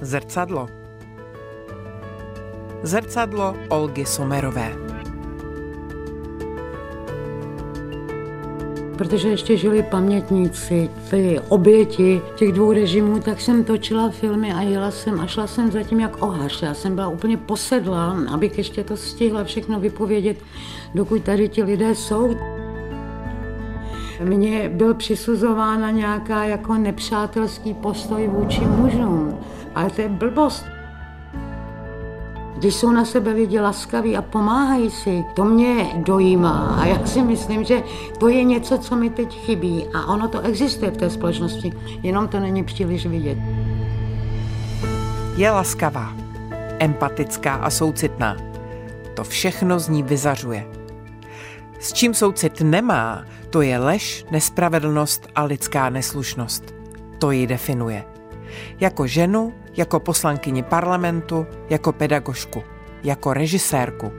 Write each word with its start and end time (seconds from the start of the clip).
Zrcadlo. 0.00 0.68
Zrcadlo 2.82 3.56
Olgy 3.68 4.06
Somerové. 4.06 4.94
protože 8.96 9.28
ještě 9.28 9.56
žili 9.56 9.82
pamětníci, 9.82 10.90
ty 11.10 11.40
oběti 11.48 12.20
těch 12.36 12.52
dvou 12.52 12.72
režimů, 12.72 13.20
tak 13.20 13.40
jsem 13.40 13.64
točila 13.64 14.10
filmy 14.10 14.52
a 14.52 14.62
jela 14.62 14.90
jsem 14.90 15.20
a 15.20 15.26
šla 15.26 15.46
jsem 15.46 15.70
zatím 15.70 16.00
jak 16.00 16.22
ohař. 16.22 16.62
Já 16.62 16.74
jsem 16.74 16.94
byla 16.94 17.08
úplně 17.08 17.36
posedla, 17.36 18.16
abych 18.32 18.58
ještě 18.58 18.84
to 18.84 18.96
stihla 18.96 19.44
všechno 19.44 19.80
vypovědět, 19.80 20.36
dokud 20.94 21.22
tady 21.22 21.48
ti 21.48 21.62
lidé 21.62 21.94
jsou. 21.94 22.34
Mně 24.24 24.68
byl 24.68 24.94
přisuzována 24.94 25.90
nějaká 25.90 26.44
jako 26.44 26.74
nepřátelský 26.74 27.74
postoj 27.74 28.28
vůči 28.28 28.60
mužům, 28.60 29.38
ale 29.74 29.90
to 29.90 30.00
je 30.00 30.08
blbost. 30.08 30.64
Když 32.56 32.74
jsou 32.74 32.90
na 32.90 33.04
sebe 33.04 33.32
lidi 33.32 33.60
laskaví 33.60 34.16
a 34.16 34.22
pomáhají 34.22 34.90
si, 34.90 35.24
to 35.34 35.44
mě 35.44 35.86
dojímá. 35.96 36.76
A 36.80 36.86
já 36.86 37.06
si 37.06 37.22
myslím, 37.22 37.64
že 37.64 37.82
to 38.18 38.28
je 38.28 38.44
něco, 38.44 38.78
co 38.78 38.96
mi 38.96 39.10
teď 39.10 39.38
chybí. 39.38 39.86
A 39.94 40.06
ono 40.06 40.28
to 40.28 40.40
existuje 40.40 40.90
v 40.90 40.96
té 40.96 41.10
společnosti, 41.10 41.72
jenom 42.02 42.28
to 42.28 42.40
není 42.40 42.64
příliš 42.64 43.06
vidět. 43.06 43.38
Je 45.36 45.50
laskavá, 45.50 46.12
empatická 46.78 47.54
a 47.54 47.70
soucitná. 47.70 48.36
To 49.14 49.24
všechno 49.24 49.78
z 49.78 49.88
ní 49.88 50.02
vyzařuje. 50.02 50.66
S 51.80 51.92
čím 51.92 52.14
soucit 52.14 52.60
nemá, 52.60 53.24
to 53.50 53.62
je 53.62 53.78
lež, 53.78 54.24
nespravedlnost 54.30 55.28
a 55.34 55.44
lidská 55.44 55.90
neslušnost. 55.90 56.74
To 57.18 57.30
ji 57.30 57.46
definuje. 57.46 58.13
Jako 58.80 59.06
ženu, 59.06 59.52
jako 59.76 60.00
poslankyni 60.00 60.62
parlamentu, 60.62 61.46
jako 61.70 61.92
pedagožku, 61.92 62.62
jako 63.02 63.32
režisérku. 63.32 64.12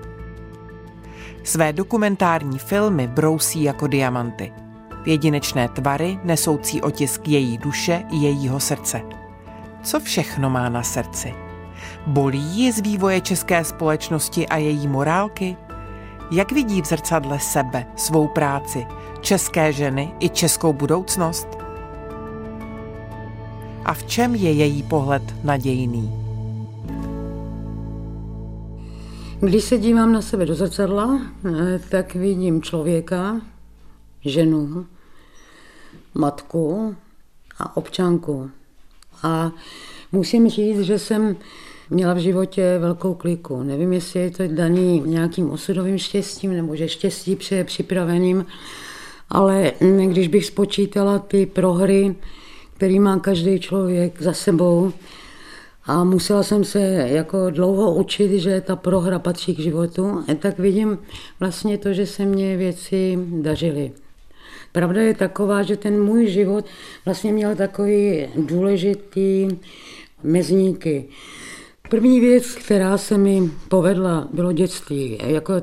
Své 1.44 1.74
dokumentární 1.74 2.60
filmy 2.60 3.08
brousí 3.08 3.64
jako 3.64 3.88
diamanty. 3.88 4.54
Jedinečné 5.06 5.68
tvary 5.68 6.20
nesoucí 6.24 6.82
otisk 6.82 7.28
její 7.28 7.58
duše 7.58 8.04
i 8.12 8.16
jejího 8.18 8.60
srdce. 8.60 9.02
Co 9.84 10.00
všechno 10.00 10.50
má 10.50 10.70
na 10.70 10.84
srdci? 10.84 11.34
Bolí 12.08 12.40
ji 12.40 12.72
z 12.72 12.80
vývoje 12.80 13.22
české 13.22 13.64
společnosti 13.64 14.48
a 14.48 14.58
její 14.58 14.88
morálky? 14.88 15.58
Jak 16.32 16.52
vidí 16.52 16.82
v 16.82 16.86
zrcadle 16.86 17.40
sebe, 17.40 17.86
svou 17.96 18.28
práci, 18.28 18.86
české 19.22 19.74
ženy 19.74 20.14
i 20.20 20.30
českou 20.30 20.74
budoucnost? 20.74 21.48
A 23.86 23.94
v 23.94 24.04
čem 24.04 24.36
je 24.36 24.52
její 24.52 24.84
pohled 24.84 25.24
nadějný. 25.44 26.12
Když 29.40 29.64
se 29.64 29.78
dívám 29.78 30.14
na 30.14 30.22
sebe 30.22 30.46
do 30.46 30.56
zrcadla, 30.56 31.22
eh, 31.46 31.80
tak 31.90 32.16
vidím 32.16 32.62
člověka, 32.62 33.42
ženu, 34.22 34.86
matku 36.14 36.96
a 37.60 37.78
občanku. 37.78 38.50
A 39.24 39.52
musím 40.12 40.50
říct, 40.50 40.80
že 40.80 41.00
jsem 41.00 41.36
měla 41.90 42.14
v 42.14 42.18
životě 42.18 42.78
velkou 42.80 43.14
kliku. 43.14 43.64
Nevím, 43.64 43.94
jestli 43.94 44.20
je 44.20 44.32
to 44.32 44.48
daný 44.48 45.04
nějakým 45.06 45.50
osudovým 45.52 45.98
štěstím, 45.98 46.54
nebo 46.54 46.76
že 46.76 46.90
štěstí 46.90 47.36
přeje 47.36 47.64
připraveným, 47.64 48.46
ale 49.30 49.72
když 50.08 50.28
bych 50.28 50.46
spočítala 50.46 51.20
ty 51.20 51.46
prohry, 51.46 52.16
který 52.76 53.00
má 53.00 53.20
každý 53.20 53.60
člověk 53.60 54.22
za 54.22 54.34
sebou. 54.34 54.94
A 55.86 56.04
musela 56.04 56.44
jsem 56.44 56.64
se 56.64 56.80
jako 57.08 57.50
dlouho 57.50 57.96
učit, 57.96 58.40
že 58.40 58.62
ta 58.62 58.76
prohra 58.76 59.20
patří 59.20 59.56
k 59.56 59.60
životu. 59.60 60.24
A 60.32 60.34
tak 60.40 60.60
vidím 60.60 60.98
vlastně 61.40 61.78
to, 61.78 61.94
že 61.94 62.06
se 62.06 62.26
mě 62.26 62.58
věci 62.58 63.20
dařily. 63.42 63.92
Pravda 64.72 65.02
je 65.02 65.14
taková, 65.14 65.64
že 65.64 65.78
ten 65.78 66.04
můj 66.04 66.28
život 66.28 66.66
vlastně 67.06 67.34
měl 67.34 67.56
takový 67.56 68.28
důležitý 68.36 69.48
mezníky. 70.24 71.06
První 71.90 72.20
věc, 72.20 72.56
která 72.56 72.98
se 72.98 73.18
mi 73.18 73.52
povedla, 73.68 74.28
bylo 74.34 74.52
dětství. 74.52 75.18
Jako, 75.26 75.54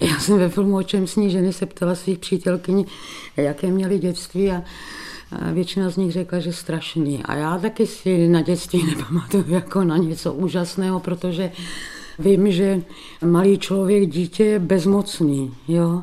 já 0.00 0.18
jsem 0.20 0.38
ve 0.38 0.48
filmu 0.48 0.76
O 0.76 0.82
čem 0.82 1.06
sní 1.06 1.30
ženy 1.30 1.52
se 1.52 1.66
ptala 1.66 1.94
svých 1.94 2.18
přítelkyní, 2.18 2.86
jaké 3.36 3.66
měly 3.66 3.98
dětství 3.98 4.50
a 4.50 4.62
Většina 5.52 5.90
z 5.90 5.96
nich 5.96 6.12
řekla, 6.12 6.38
že 6.38 6.52
strašný. 6.52 7.22
A 7.24 7.34
já 7.34 7.58
taky 7.58 7.86
si 7.86 8.28
na 8.28 8.40
dětství 8.42 8.82
nepamatuju 8.96 9.44
jako 9.48 9.84
na 9.84 9.96
něco 9.96 10.32
úžasného, 10.32 11.00
protože 11.00 11.52
vím, 12.18 12.52
že 12.52 12.82
malý 13.24 13.58
člověk, 13.58 14.10
dítě 14.10 14.44
je 14.44 14.58
bezmocný. 14.58 15.54
Jo? 15.68 16.02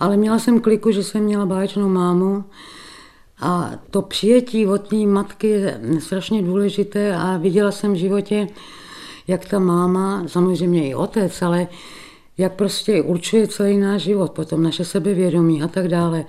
Ale 0.00 0.16
měla 0.16 0.38
jsem 0.38 0.60
kliku, 0.60 0.90
že 0.90 1.02
jsem 1.02 1.24
měla 1.24 1.46
báječnou 1.46 1.88
mámu, 1.88 2.44
a 3.40 3.70
to 3.90 4.02
přijetí 4.02 4.66
od 4.66 4.88
té 4.88 4.96
matky 4.96 5.48
je 5.48 5.80
strašně 5.98 6.42
důležité 6.42 7.16
a 7.16 7.36
viděla 7.36 7.72
jsem 7.72 7.92
v 7.92 7.96
životě, 7.96 8.48
jak 9.28 9.44
ta 9.44 9.58
máma, 9.58 10.24
samozřejmě 10.26 10.88
i 10.88 10.94
otec, 10.94 11.42
ale 11.42 11.66
jak 12.38 12.52
prostě 12.52 13.02
určuje 13.02 13.48
celý 13.48 13.78
náš 13.78 14.02
život, 14.02 14.32
potom 14.32 14.62
naše 14.62 14.84
sebevědomí 14.84 15.62
a 15.62 15.68
tak 15.68 15.88
dále. 15.88 16.24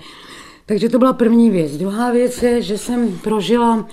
Takže 0.71 0.89
to 0.89 0.99
byla 0.99 1.13
první 1.13 1.49
věc. 1.49 1.77
Druhá 1.77 2.11
věc 2.11 2.43
je, 2.43 2.61
že 2.61 2.77
jsem 2.77 3.17
prožila 3.17 3.87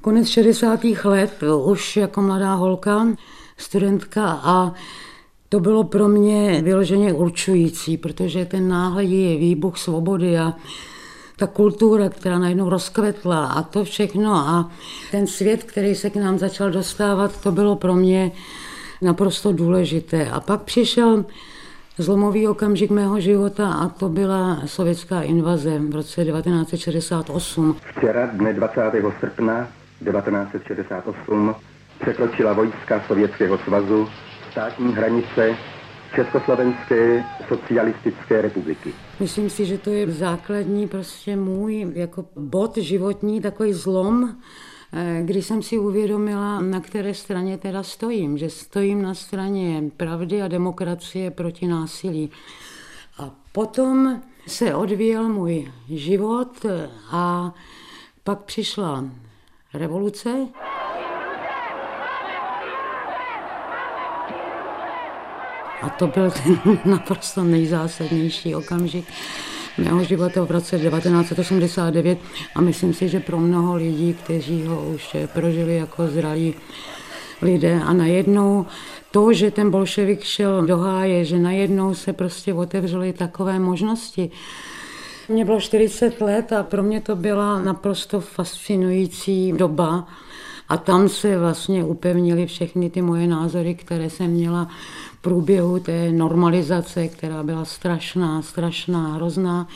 konec 0.00 0.28
60. 0.28 0.80
let 1.04 1.42
už 1.64 1.96
jako 1.96 2.22
mladá 2.22 2.54
holka, 2.54 3.08
studentka 3.56 4.40
a 4.42 4.74
to 5.48 5.60
bylo 5.60 5.84
pro 5.84 6.08
mě 6.08 6.62
vyloženě 6.62 7.12
určující, 7.12 7.96
protože 7.96 8.44
ten 8.44 8.68
náhledý 8.68 9.36
výbuch 9.36 9.78
svobody 9.78 10.38
a 10.38 10.54
ta 11.36 11.46
kultura, 11.46 12.08
která 12.08 12.38
najednou 12.38 12.68
rozkvetla 12.68 13.46
a 13.46 13.62
to 13.62 13.84
všechno 13.84 14.34
a 14.34 14.70
ten 15.10 15.26
svět, 15.26 15.64
který 15.64 15.94
se 15.94 16.10
k 16.10 16.16
nám 16.16 16.38
začal 16.38 16.70
dostávat, 16.70 17.40
to 17.40 17.52
bylo 17.52 17.76
pro 17.76 17.94
mě 17.94 18.32
naprosto 19.02 19.52
důležité. 19.52 20.30
A 20.30 20.40
pak 20.40 20.62
přišel 20.62 21.24
zlomový 21.98 22.48
okamžik 22.48 22.90
mého 22.90 23.20
života 23.20 23.72
a 23.72 23.88
to 23.88 24.08
byla 24.08 24.62
sovětská 24.66 25.22
invaze 25.22 25.78
v 25.78 25.94
roce 25.94 26.24
1968. 26.24 27.76
Včera, 27.96 28.26
dne 28.26 28.52
20. 28.52 28.80
srpna 29.20 29.68
1968, 30.04 31.54
překročila 32.00 32.52
vojska 32.52 33.02
Sovětského 33.06 33.58
svazu 33.58 34.08
státní 34.50 34.94
hranice 34.94 35.56
Československé 36.14 37.24
socialistické 37.48 38.42
republiky. 38.42 38.92
Myslím 39.20 39.50
si, 39.50 39.66
že 39.66 39.78
to 39.78 39.90
je 39.90 40.10
základní 40.10 40.88
prostě 40.88 41.36
můj 41.36 41.92
jako 41.94 42.24
bod 42.36 42.76
životní, 42.76 43.40
takový 43.40 43.72
zlom, 43.72 44.36
když 45.22 45.46
jsem 45.46 45.62
si 45.62 45.78
uvědomila, 45.78 46.60
na 46.60 46.80
které 46.80 47.14
straně 47.14 47.58
teda 47.58 47.82
stojím, 47.82 48.38
že 48.38 48.50
stojím 48.50 49.02
na 49.02 49.14
straně 49.14 49.82
pravdy 49.96 50.42
a 50.42 50.48
demokracie 50.48 51.30
proti 51.30 51.66
násilí. 51.66 52.30
A 53.18 53.30
potom 53.52 54.22
se 54.46 54.74
odvíjel 54.74 55.28
můj 55.28 55.72
život 55.88 56.66
a 57.10 57.54
pak 58.24 58.42
přišla 58.42 59.04
revoluce. 59.74 60.48
A 65.82 65.88
to 65.88 66.06
byl 66.06 66.30
ten 66.30 66.78
naprosto 66.84 67.44
nejzásadnější 67.44 68.54
okamžik 68.54 69.04
mého 69.78 70.04
života 70.04 70.44
v 70.44 70.50
roce 70.50 70.78
1989 70.78 72.18
a 72.54 72.60
myslím 72.60 72.94
si, 72.94 73.08
že 73.08 73.20
pro 73.20 73.40
mnoho 73.40 73.74
lidí, 73.74 74.14
kteří 74.24 74.62
ho 74.66 74.88
už 74.88 75.16
prožili 75.32 75.76
jako 75.76 76.06
zralí 76.08 76.54
lidé 77.42 77.80
a 77.84 77.92
najednou 77.92 78.66
to, 79.10 79.32
že 79.32 79.50
ten 79.50 79.70
bolševik 79.70 80.22
šel 80.22 80.66
do 80.66 80.76
háje, 80.78 81.24
že 81.24 81.38
najednou 81.38 81.94
se 81.94 82.12
prostě 82.12 82.54
otevřely 82.54 83.12
takové 83.12 83.58
možnosti. 83.58 84.30
Mně 85.28 85.44
bylo 85.44 85.60
40 85.60 86.20
let 86.20 86.52
a 86.52 86.62
pro 86.62 86.82
mě 86.82 87.00
to 87.00 87.16
byla 87.16 87.62
naprosto 87.62 88.20
fascinující 88.20 89.52
doba. 89.52 90.08
A 90.68 90.76
tam 90.76 91.08
se 91.08 91.38
vlastně 91.38 91.84
upevnily 91.84 92.46
všechny 92.46 92.90
ty 92.90 93.02
moje 93.02 93.26
názory, 93.26 93.74
které 93.74 94.10
jsem 94.10 94.30
měla 94.30 94.68
průběhu 95.24 95.78
té 95.78 96.12
normalizace, 96.12 97.08
která 97.08 97.42
byla 97.42 97.64
strašná, 97.64 98.42
strašná, 98.42 99.14
hrozná. 99.14 99.68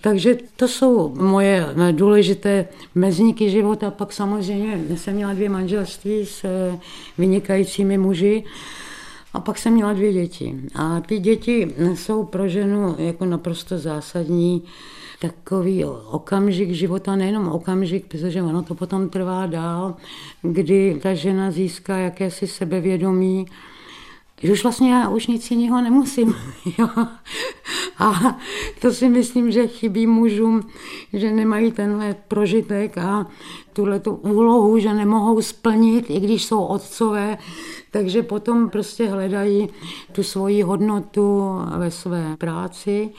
Takže 0.00 0.38
to 0.56 0.68
jsou 0.68 1.14
moje 1.14 1.66
důležité 1.92 2.68
mezníky 2.94 3.50
života. 3.50 3.90
Pak 3.90 4.12
samozřejmě 4.12 4.96
jsem 4.96 5.14
měla 5.14 5.32
dvě 5.32 5.48
manželství 5.48 6.26
s 6.26 6.46
vynikajícími 7.18 7.98
muži. 7.98 8.44
A 9.32 9.40
pak 9.40 9.58
jsem 9.58 9.72
měla 9.72 9.92
dvě 9.92 10.12
děti. 10.12 10.56
A 10.74 11.00
ty 11.00 11.18
děti 11.18 11.74
jsou 11.94 12.24
pro 12.24 12.48
ženu 12.48 12.94
jako 12.98 13.24
naprosto 13.24 13.78
zásadní 13.78 14.62
takový 15.20 15.84
okamžik 15.84 16.70
života, 16.70 17.16
nejenom 17.16 17.48
okamžik, 17.48 18.06
protože 18.06 18.42
ono 18.42 18.62
to 18.62 18.74
potom 18.74 19.08
trvá 19.08 19.46
dál, 19.46 19.94
kdy 20.42 20.98
ta 21.02 21.14
žena 21.14 21.50
získá 21.50 21.96
jakési 21.96 22.46
sebevědomí, 22.46 23.46
že 24.42 24.52
už 24.52 24.62
vlastně 24.62 24.92
já 24.92 25.08
už 25.08 25.26
nic 25.26 25.50
jiného 25.50 25.82
nemusím. 25.82 26.34
Jo. 26.78 26.88
A 27.98 28.38
to 28.80 28.92
si 28.92 29.08
myslím, 29.08 29.50
že 29.50 29.66
chybí 29.66 30.06
mužům, 30.06 30.62
že 31.12 31.30
nemají 31.30 31.72
tenhle 31.72 32.16
prožitek 32.28 32.98
a 32.98 33.26
tuhle 33.72 34.00
tu 34.00 34.14
úlohu, 34.14 34.78
že 34.78 34.94
nemohou 34.94 35.42
splnit, 35.42 36.10
i 36.10 36.20
když 36.20 36.44
jsou 36.44 36.64
otcové, 36.64 37.38
takže 37.90 38.22
potom 38.22 38.70
prostě 38.70 39.06
hledají 39.08 39.68
tu 40.12 40.22
svoji 40.22 40.62
hodnotu 40.62 41.42
ve 41.76 41.90
své 41.90 42.36
práci. 42.36 43.10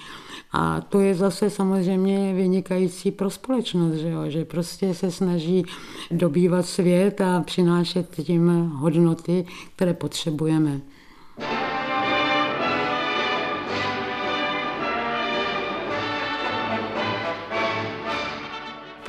A 0.53 0.81
to 0.81 1.00
je 1.00 1.15
zase 1.15 1.50
samozřejmě 1.50 2.33
vynikající 2.33 3.12
pro 3.12 3.29
společnost, 3.29 3.94
že, 3.94 4.09
jo? 4.09 4.21
že 4.27 4.45
prostě 4.45 4.94
se 4.94 5.12
snaží 5.12 5.65
dobývat 6.12 6.65
svět 6.65 7.21
a 7.21 7.41
přinášet 7.41 8.15
tím 8.23 8.71
hodnoty, 8.75 9.45
které 9.75 9.94
potřebujeme. 9.94 10.81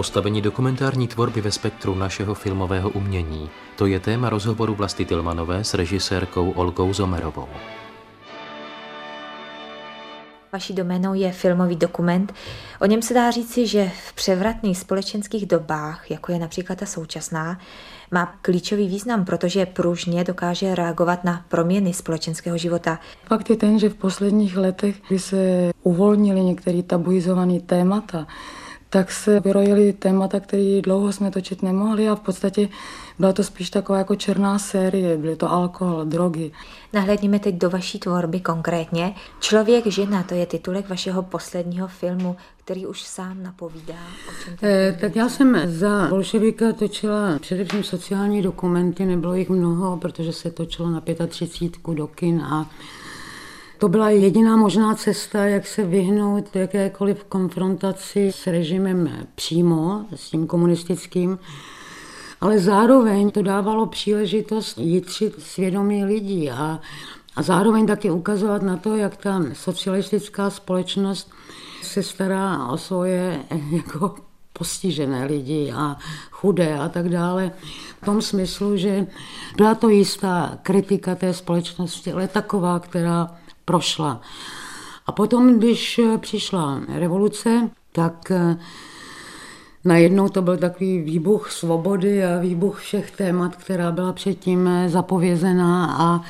Postavení 0.03 0.43
dokumentární 0.43 1.09
tvorby 1.09 1.41
ve 1.41 1.51
spektru 1.51 1.95
našeho 1.95 2.35
filmového 2.35 2.91
umění. 2.91 3.51
To 3.77 3.87
je 3.87 4.01
téma 4.01 4.31
rozhovoru 4.31 4.75
Vlasty 4.75 5.05
Tilmanové 5.05 5.65
s 5.65 5.75
režisérkou 5.75 6.51
Olgou 6.51 6.93
Zomerovou. 6.93 7.49
Vaší 10.53 10.75
doménou 10.75 11.15
je 11.15 11.33
filmový 11.33 11.77
dokument. 11.77 12.35
O 12.81 12.87
něm 12.87 13.03
se 13.03 13.15
dá 13.15 13.31
říci, 13.31 13.67
že 13.67 13.91
v 14.09 14.13
převratných 14.13 14.79
společenských 14.79 15.47
dobách, 15.47 16.11
jako 16.11 16.33
je 16.33 16.39
například 16.39 16.79
ta 16.79 16.87
současná, 16.87 17.59
má 18.11 18.35
klíčový 18.43 18.89
význam, 18.89 19.25
protože 19.25 19.67
pružně 19.67 20.25
dokáže 20.25 20.75
reagovat 20.75 21.25
na 21.25 21.45
proměny 21.49 21.95
společenského 21.95 22.59
života. 22.59 22.99
Fakt 23.27 23.51
je 23.51 23.57
ten, 23.57 23.79
že 23.79 23.89
v 23.89 23.95
posledních 23.95 24.57
letech, 24.57 24.97
kdy 25.09 25.19
se 25.19 25.71
uvolnili 25.83 26.41
některé 26.41 26.83
tabuizované 26.83 27.61
témata, 27.61 28.27
tak 28.93 29.13
se 29.13 29.41
vyrojily 29.41 29.93
témata, 29.93 30.41
které 30.41 30.81
dlouho 30.83 31.13
jsme 31.13 31.31
točit 31.31 31.63
nemohli 31.63 32.09
a 32.09 32.15
v 32.15 32.21
podstatě 32.21 32.69
byla 33.19 33.33
to 33.33 33.45
spíš 33.45 33.71
taková 33.71 33.99
jako 33.99 34.17
černá 34.17 34.59
série, 34.59 35.17
byly 35.19 35.37
to 35.37 35.51
alkohol, 35.51 36.05
drogy. 36.05 36.53
Nahlédněme 36.93 37.39
teď 37.39 37.55
do 37.55 37.71
vaší 37.71 37.99
tvorby 37.99 38.41
konkrétně. 38.41 39.15
Člověk, 39.41 39.87
žena, 39.87 40.23
to 40.23 40.35
je 40.35 40.47
titulek 40.47 40.89
vašeho 40.89 41.23
posledního 41.23 41.89
filmu, 41.89 42.37
který 42.65 42.87
už 42.87 43.03
sám 43.03 43.43
napovídá. 43.43 43.95
O 44.29 44.45
čem 44.45 44.57
eh, 44.63 44.99
tak 45.01 45.17
já 45.17 45.29
jsem 45.29 45.61
za 45.65 46.07
bolševika 46.09 46.73
točila 46.73 47.39
především 47.39 47.85
sociální 47.85 48.43
dokumenty, 48.43 49.07
nebylo 49.07 49.35
jich 49.35 49.51
mnoho, 49.51 49.97
protože 49.97 50.33
se 50.33 50.51
točilo 50.51 50.91
na 50.91 51.03
35 51.29 51.95
do 51.95 52.07
kin 52.07 52.41
a 52.41 52.71
to 53.83 53.89
byla 53.89 54.11
jediná 54.11 54.57
možná 54.57 54.95
cesta, 54.95 55.45
jak 55.45 55.67
se 55.67 55.85
vyhnout 55.85 56.57
jakékoliv 56.57 57.25
konfrontaci 57.25 58.33
s 58.33 58.47
režimem 58.47 59.27
přímo, 59.35 60.05
s 60.15 60.31
tím 60.31 60.47
komunistickým, 60.47 61.39
ale 62.41 62.59
zároveň 62.59 63.31
to 63.31 63.43
dávalo 63.43 63.87
příležitost 63.87 64.79
jitřit 64.79 65.43
svědomí 65.43 66.05
lidí 66.05 66.51
a, 66.51 66.81
a 67.37 67.43
zároveň 67.43 67.87
taky 67.87 68.11
ukazovat 68.11 68.63
na 68.63 68.77
to, 68.77 68.97
jak 68.97 69.17
ta 69.17 69.43
socialistická 69.53 70.51
společnost 70.51 71.31
se 71.83 72.03
stará 72.03 72.67
o 72.67 72.79
svoje 72.79 73.45
jako 73.73 74.15
postižené 74.53 75.27
lidi 75.27 75.73
a 75.77 75.97
chudé 76.31 76.79
a 76.79 76.89
tak 76.89 77.09
dále. 77.09 77.51
V 78.03 78.05
tom 78.05 78.23
smyslu, 78.23 78.77
že 78.77 79.07
byla 79.57 79.75
to 79.75 79.89
jistá 79.89 80.59
kritika 80.63 81.15
té 81.15 81.35
společnosti, 81.35 82.13
ale 82.13 82.29
taková, 82.29 82.79
která 82.79 83.42
prošla. 83.65 84.21
A 85.07 85.13
potom, 85.13 85.59
když 85.59 86.01
přišla 86.19 86.81
revoluce, 86.89 87.71
tak 87.93 88.31
eh, 88.31 88.59
najednou 89.85 90.29
to 90.29 90.43
byl 90.43 90.57
takový 90.57 90.99
výbuch 90.99 91.51
svobody 91.51 92.25
a 92.25 92.39
výbuch 92.39 92.81
všech 92.81 93.11
témat, 93.11 93.57
která 93.57 93.93
byla 93.93 94.13
předtím 94.13 94.69
eh, 94.69 94.89
zapovězená 94.89 95.97
a 95.99 96.21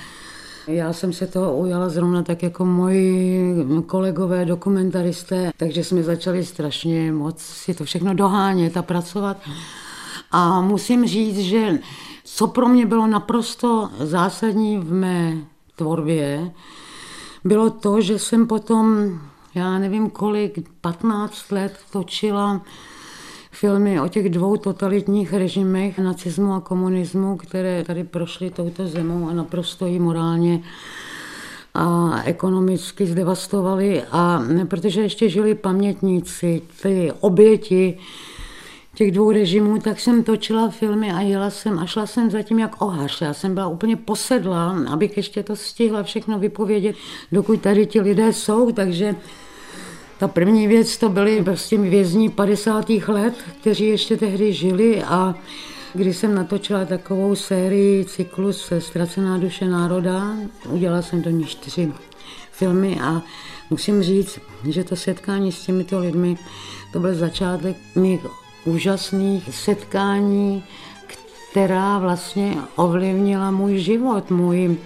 já 0.67 0.93
jsem 0.93 1.13
se 1.13 1.27
toho 1.27 1.57
ujala 1.57 1.89
zrovna 1.89 2.23
tak 2.23 2.43
jako 2.43 2.65
moji 2.65 3.55
kolegové 3.87 4.45
dokumentaristé, 4.45 5.51
takže 5.57 5.85
jsme 5.85 6.03
začali 6.03 6.45
strašně 6.45 7.13
moc 7.13 7.41
si 7.41 7.75
to 7.75 7.85
všechno 7.85 8.15
dohánět 8.15 8.77
a 8.77 8.83
pracovat. 8.83 9.37
A 10.31 10.61
musím 10.61 11.07
říct, 11.07 11.39
že 11.39 11.79
co 12.25 12.47
pro 12.47 12.69
mě 12.69 12.87
bylo 12.87 13.07
naprosto 13.07 13.91
zásadní 13.99 14.79
v 14.79 14.93
mé 14.93 15.37
tvorbě, 15.77 16.53
bylo 17.45 17.71
to, 17.71 18.01
že 18.01 18.19
jsem 18.19 18.47
potom, 18.47 19.09
já 19.55 19.79
nevím 19.79 20.11
kolik, 20.11 20.69
15 20.81 21.51
let 21.53 21.79
točila 21.93 22.63
filmy 23.51 24.01
o 24.01 24.09
těch 24.09 24.29
dvou 24.29 24.57
totalitních 24.57 25.33
režimech, 25.33 25.99
nacismu 25.99 26.53
a 26.53 26.61
komunismu, 26.61 27.37
které 27.37 27.85
tady 27.85 28.05
prošly 28.05 28.51
touto 28.51 28.87
zemou 28.87 29.29
a 29.29 29.33
naprosto 29.33 29.87
ji 29.87 29.99
morálně 29.99 30.63
a 31.75 32.23
ekonomicky 32.25 33.07
zdevastovali. 33.07 34.03
A 34.11 34.43
protože 34.69 35.01
ještě 35.01 35.29
žili 35.29 35.55
pamětníci, 35.55 36.63
ty 36.83 37.13
oběti, 37.21 37.99
těch 38.95 39.11
dvou 39.13 39.33
režimů, 39.33 39.79
tak 39.79 40.01
jsem 40.01 40.25
točila 40.25 40.69
filmy 40.69 41.13
a 41.13 41.21
jela 41.21 41.51
jsem 41.51 41.79
a 41.79 41.87
šla 41.87 42.07
jsem 42.07 42.31
zatím 42.31 42.59
jak 42.59 42.83
ohař. 42.83 43.21
Já 43.21 43.35
jsem 43.35 43.55
byla 43.55 43.69
úplně 43.69 43.97
posedla, 43.97 44.85
abych 44.91 45.17
ještě 45.17 45.43
to 45.43 45.57
stihla 45.57 46.03
všechno 46.03 46.39
vypovědět, 46.39 46.97
dokud 47.33 47.61
tady 47.61 47.87
ti 47.87 48.01
lidé 48.01 48.33
jsou, 48.33 48.73
takže 48.73 49.17
ta 50.19 50.29
první 50.29 50.67
věc 50.67 50.97
to 50.97 51.09
byly 51.09 51.43
prostě 51.45 51.79
vězní 51.79 52.29
50. 52.29 52.91
let, 53.09 53.35
kteří 53.61 53.87
ještě 53.87 54.17
tehdy 54.17 54.53
žili 54.53 55.03
a 55.03 55.35
když 55.95 56.17
jsem 56.17 56.35
natočila 56.35 56.85
takovou 56.85 57.35
sérii 57.35 58.05
cyklus 58.05 58.73
Ztracená 58.79 59.39
duše 59.39 59.69
národa, 59.69 60.37
udělala 60.69 61.03
jsem 61.03 61.23
do 61.23 61.31
ní 61.31 61.45
čtyři 61.45 61.93
filmy 62.53 63.01
a 63.01 63.23
musím 63.71 64.03
říct, 64.03 64.39
že 64.69 64.85
to 64.85 64.97
setkání 64.97 65.53
s 65.53 65.67
těmito 65.67 65.99
lidmi, 65.99 66.37
to 66.93 67.01
byl 67.01 67.15
začátek 67.15 67.77
mých 67.95 68.21
úžasných 68.65 69.55
setkání, 69.55 70.65
která 71.51 71.99
vlastně 71.99 72.57
ovlivnila 72.77 73.51
můj 73.51 73.79
život, 73.79 74.31
můj 74.31 74.77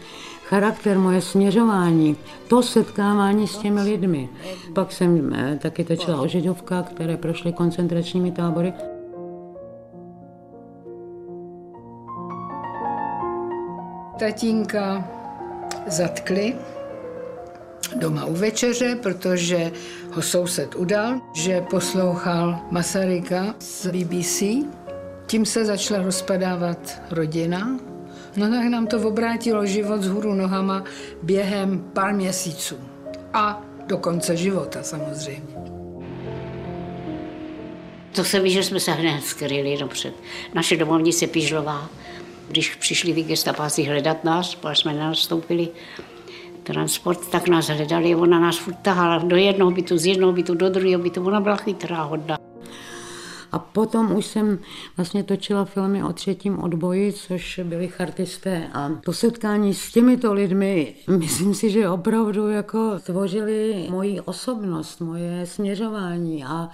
charakter, 0.45 0.99
moje 0.99 1.21
směřování, 1.21 2.17
to 2.49 2.63
setkávání 2.63 3.49
s 3.49 3.59
těmi 3.59 3.83
lidmi. 3.83 4.29
Pak 4.73 4.93
jsem 4.93 5.35
eh, 5.35 5.59
taky 5.63 5.85
točila 5.85 6.21
o 6.21 6.27
židovkách, 6.27 6.89
které 6.89 7.17
prošly 7.17 7.53
koncentračními 7.53 8.33
tábory. 8.33 8.73
Tatínka 14.19 15.09
zatkli 15.87 16.55
doma 17.97 18.25
u 18.25 18.35
večeře, 18.35 18.99
protože 19.03 19.73
ho 20.17 20.23
soused 20.23 20.75
udal, 20.75 21.21
že 21.35 21.61
poslouchal 21.61 22.61
Masaryka 22.71 23.55
z 23.59 23.87
BBC. 23.87 24.43
Tím 25.27 25.47
se 25.47 25.65
začala 25.65 26.03
rozpadávat 26.03 27.03
rodina. 27.11 27.79
No 28.37 28.51
tak 28.51 28.65
nám 28.65 28.87
to 28.87 29.09
obrátilo 29.09 29.67
život 29.67 30.03
z 30.03 30.09
hůru 30.09 30.35
nohama 30.35 30.85
během 31.23 31.79
pár 31.93 32.15
měsíců. 32.15 32.77
A 33.33 33.63
do 33.87 33.99
konce 33.99 34.37
života 34.37 34.83
samozřejmě. 34.83 35.55
To 38.13 38.25
se 38.25 38.41
ví, 38.41 38.51
že 38.51 38.63
jsme 38.63 38.81
se 38.81 38.93
hned 38.93 39.25
skryli 39.25 39.79
napřed. 39.81 40.15
Naše 40.55 40.77
domovnice 40.77 41.27
Pižlová, 41.27 41.91
když 42.49 42.75
přišli 42.75 43.15
ty 43.15 43.23
gestapáci 43.23 43.83
hledat 43.83 44.25
nás, 44.25 44.55
pak 44.55 44.77
jsme 44.77 44.93
nastoupili 44.95 45.69
transport, 46.67 47.31
tak 47.31 47.49
nás 47.49 47.69
hledali, 47.69 48.15
ona 48.15 48.41
nás 48.41 48.59
furt 48.59 48.79
tahala 48.83 49.19
do 49.19 49.37
jednoho 49.37 49.71
bytu, 49.71 49.99
z 49.99 50.07
jednoho 50.07 50.33
bytu 50.33 50.55
do 50.55 50.71
druhého 50.71 51.03
bytu, 51.03 51.27
ona 51.27 51.41
byla 51.41 51.57
chytrá, 51.57 52.03
hodná. 52.03 52.39
A 53.53 53.59
potom 53.59 54.13
už 54.13 54.27
jsem 54.27 54.59
vlastně 54.97 55.23
točila 55.23 55.65
filmy 55.65 56.05
o 56.05 56.13
třetím 56.13 56.59
odboji, 56.59 57.13
což 57.13 57.61
byli 57.65 57.89
chartisté. 57.89 58.69
A 58.73 58.91
to 59.05 59.13
setkání 59.13 59.75
s 59.75 59.93
těmito 59.93 60.33
lidmi, 60.33 60.95
myslím 61.19 61.55
si, 61.55 61.71
že 61.71 61.89
opravdu 61.89 62.51
jako 62.51 62.99
tvořili 62.99 63.87
moji 63.91 64.21
osobnost, 64.21 65.01
moje 65.01 65.47
směřování. 65.47 66.45
A 66.45 66.69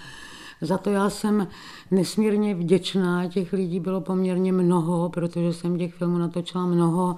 za 0.62 0.78
to 0.78 0.90
já 0.90 1.10
jsem 1.10 1.48
nesmírně 1.90 2.54
vděčná. 2.54 3.28
Těch 3.28 3.52
lidí 3.52 3.80
bylo 3.80 4.00
poměrně 4.00 4.52
mnoho, 4.52 5.08
protože 5.08 5.52
jsem 5.52 5.78
těch 5.78 5.94
filmů 5.94 6.18
natočila 6.18 6.66
mnoho 6.66 7.16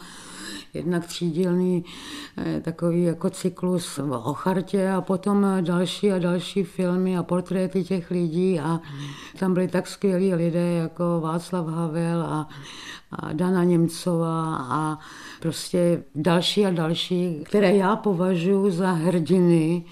jednak 0.74 1.06
třídílný 1.06 1.84
eh, 2.38 2.60
takový 2.60 3.02
jako 3.02 3.30
cyklus 3.30 4.00
o 4.22 4.34
chartě 4.34 4.90
a 4.90 5.00
potom 5.00 5.46
další 5.60 6.12
a 6.12 6.18
další 6.18 6.64
filmy 6.64 7.18
a 7.18 7.22
portréty 7.22 7.84
těch 7.84 8.10
lidí 8.10 8.60
a 8.60 8.80
tam 9.38 9.54
byli 9.54 9.68
tak 9.68 9.86
skvělí 9.86 10.34
lidé 10.34 10.72
jako 10.72 11.20
Václav 11.22 11.66
Havel 11.66 12.22
a, 12.22 12.48
a 13.12 13.32
Dana 13.32 13.64
Němcová 13.64 14.56
a 14.56 14.98
prostě 15.40 16.04
další 16.14 16.66
a 16.66 16.70
další, 16.70 17.40
které 17.44 17.76
já 17.76 17.96
považuji 17.96 18.70
za 18.70 18.92
hrdiny 18.92 19.84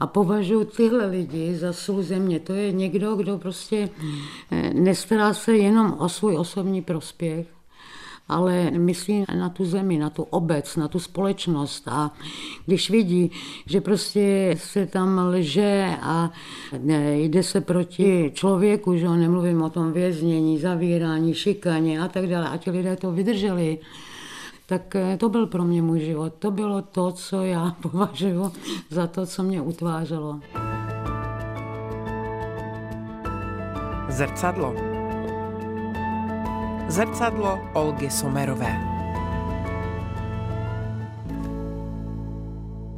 a 0.00 0.06
považuji 0.06 0.64
tyhle 0.64 1.06
lidi 1.06 1.56
za 1.56 1.72
sůl 1.72 2.02
země. 2.02 2.40
To 2.40 2.52
je 2.52 2.72
někdo, 2.72 3.16
kdo 3.16 3.38
prostě 3.38 3.88
eh, 4.50 4.74
nestará 4.74 5.34
se 5.34 5.56
jenom 5.56 5.96
o 5.98 6.08
svůj 6.08 6.36
osobní 6.36 6.82
prospěch, 6.82 7.46
ale 8.28 8.70
myslí 8.70 9.24
na 9.38 9.48
tu 9.48 9.64
zemi, 9.64 9.98
na 9.98 10.10
tu 10.10 10.22
obec, 10.22 10.76
na 10.76 10.88
tu 10.88 10.98
společnost 10.98 11.88
a 11.88 12.10
když 12.66 12.90
vidí, 12.90 13.30
že 13.66 13.80
prostě 13.80 14.54
se 14.58 14.86
tam 14.86 15.18
lže 15.18 15.96
a 16.02 16.30
jde 17.12 17.42
se 17.42 17.60
proti 17.60 18.30
člověku, 18.34 18.96
že 18.96 19.08
nemluvím 19.08 19.62
o 19.62 19.70
tom 19.70 19.92
věznění, 19.92 20.58
zavírání, 20.58 21.34
šikaně 21.34 22.00
a 22.00 22.08
tak 22.08 22.26
dále, 22.26 22.48
a 22.48 22.56
ti 22.56 22.70
lidé 22.70 22.96
to 22.96 23.12
vydrželi, 23.12 23.78
tak 24.70 24.96
eh, 24.96 25.16
to 25.16 25.28
byl 25.28 25.46
pro 25.46 25.64
mě 25.64 25.82
můj 25.82 26.00
život. 26.00 26.34
To 26.38 26.50
bylo 26.50 26.82
to, 26.82 27.12
co 27.12 27.42
já 27.42 27.76
považuji 27.82 28.50
za 28.90 29.06
to, 29.06 29.26
co 29.26 29.42
mě 29.42 29.60
utvářelo. 29.60 30.40
Zrcadlo. 34.08 34.74
Zrcadlo 36.88 37.58
Olgy 37.74 38.10
Somerové. 38.10 38.89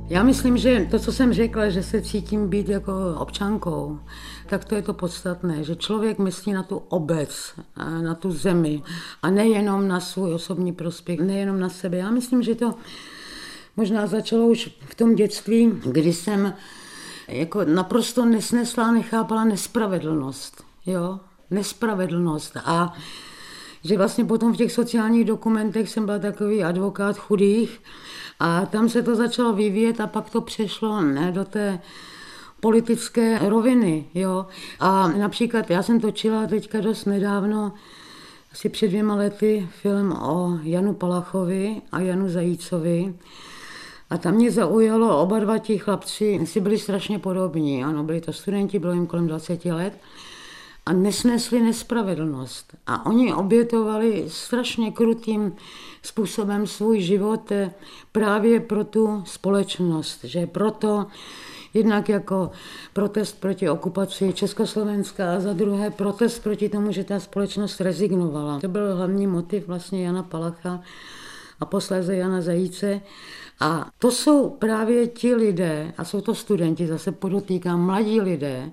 Já 0.08 0.22
myslím, 0.22 0.56
že 0.56 0.88
to, 0.90 0.98
co 0.98 1.12
jsem 1.12 1.32
řekla, 1.32 1.68
že 1.68 1.82
se 1.82 2.02
cítím 2.02 2.48
být 2.48 2.68
jako 2.68 2.92
občankou, 3.18 3.98
tak 4.46 4.64
to 4.64 4.74
je 4.74 4.82
to 4.82 4.94
podstatné, 4.94 5.64
že 5.64 5.76
člověk 5.76 6.18
myslí 6.18 6.52
na 6.52 6.62
tu 6.62 6.76
obec, 6.76 7.54
na 8.02 8.14
tu 8.14 8.30
zemi 8.32 8.82
a 9.22 9.30
nejenom 9.30 9.88
na 9.88 10.00
svůj 10.00 10.34
osobní 10.34 10.72
prospěch, 10.72 11.20
nejenom 11.20 11.60
na 11.60 11.68
sebe. 11.68 11.96
Já 11.96 12.10
myslím, 12.10 12.42
že 12.42 12.54
to 12.54 12.74
možná 13.76 14.06
začalo 14.06 14.46
už 14.46 14.70
v 14.86 14.94
tom 14.94 15.14
dětství, 15.14 15.72
kdy 15.84 16.12
jsem 16.12 16.54
jako 17.28 17.64
naprosto 17.64 18.24
nesnesla, 18.24 18.92
nechápala 18.92 19.44
nespravedlnost. 19.44 20.64
Jo? 20.86 21.20
Nespravedlnost. 21.50 22.56
A 22.64 22.94
že 23.84 23.98
vlastně 23.98 24.24
potom 24.24 24.52
v 24.52 24.56
těch 24.56 24.72
sociálních 24.72 25.24
dokumentech 25.24 25.88
jsem 25.88 26.06
byla 26.06 26.18
takový 26.18 26.64
advokát 26.64 27.18
chudých 27.18 27.80
a 28.40 28.66
tam 28.66 28.88
se 28.88 29.02
to 29.02 29.16
začalo 29.16 29.52
vyvíjet 29.52 30.00
a 30.00 30.06
pak 30.06 30.30
to 30.30 30.40
přešlo 30.40 31.00
ne, 31.00 31.32
do 31.32 31.44
té 31.44 31.80
politické 32.60 33.38
roviny. 33.48 34.04
Jo. 34.14 34.46
A 34.80 35.08
například 35.08 35.70
já 35.70 35.82
jsem 35.82 36.00
točila 36.00 36.46
teďka 36.46 36.80
dost 36.80 37.04
nedávno, 37.04 37.72
asi 38.52 38.68
před 38.68 38.88
dvěma 38.88 39.14
lety, 39.14 39.68
film 39.82 40.12
o 40.12 40.58
Janu 40.62 40.94
Palachovi 40.94 41.82
a 41.92 42.00
Janu 42.00 42.28
Zajícovi. 42.28 43.14
A 44.10 44.18
tam 44.18 44.34
mě 44.34 44.50
zaujalo, 44.50 45.22
oba 45.22 45.38
dva 45.38 45.58
ti 45.58 45.78
chlapci 45.78 46.40
si 46.44 46.60
byli 46.60 46.78
strašně 46.78 47.18
podobní. 47.18 47.84
Ano, 47.84 48.04
byli 48.04 48.20
to 48.20 48.32
studenti, 48.32 48.78
bylo 48.78 48.92
jim 48.92 49.06
kolem 49.06 49.26
20 49.26 49.64
let 49.64 49.92
a 50.86 50.92
nesnesli 50.92 51.62
nespravedlnost. 51.62 52.74
A 52.86 53.06
oni 53.06 53.34
obětovali 53.34 54.24
strašně 54.28 54.92
krutým 54.92 55.52
způsobem 56.02 56.66
svůj 56.66 57.00
život 57.00 57.52
eh, 57.52 57.74
právě 58.12 58.60
pro 58.60 58.84
tu 58.84 59.22
společnost, 59.26 60.24
že 60.24 60.46
proto 60.46 61.06
jednak 61.74 62.08
jako 62.08 62.50
protest 62.92 63.40
proti 63.40 63.68
okupaci 63.68 64.32
Československa 64.32 65.34
a 65.34 65.40
za 65.40 65.52
druhé 65.52 65.90
protest 65.90 66.38
proti 66.38 66.68
tomu, 66.68 66.92
že 66.92 67.04
ta 67.04 67.20
společnost 67.20 67.80
rezignovala. 67.80 68.60
To 68.60 68.68
byl 68.68 68.96
hlavní 68.96 69.26
motiv 69.26 69.66
vlastně 69.66 70.06
Jana 70.06 70.22
Palacha 70.22 70.80
a 71.60 71.64
posléze 71.64 72.16
Jana 72.16 72.40
Zajíce. 72.40 73.00
A 73.62 73.90
to 73.98 74.10
jsou 74.10 74.50
právě 74.50 75.06
ti 75.06 75.34
lidé, 75.34 75.92
a 75.98 76.04
jsou 76.04 76.20
to 76.20 76.34
studenti, 76.34 76.86
zase 76.86 77.12
podotýkám, 77.12 77.86
mladí 77.86 78.20
lidé, 78.20 78.72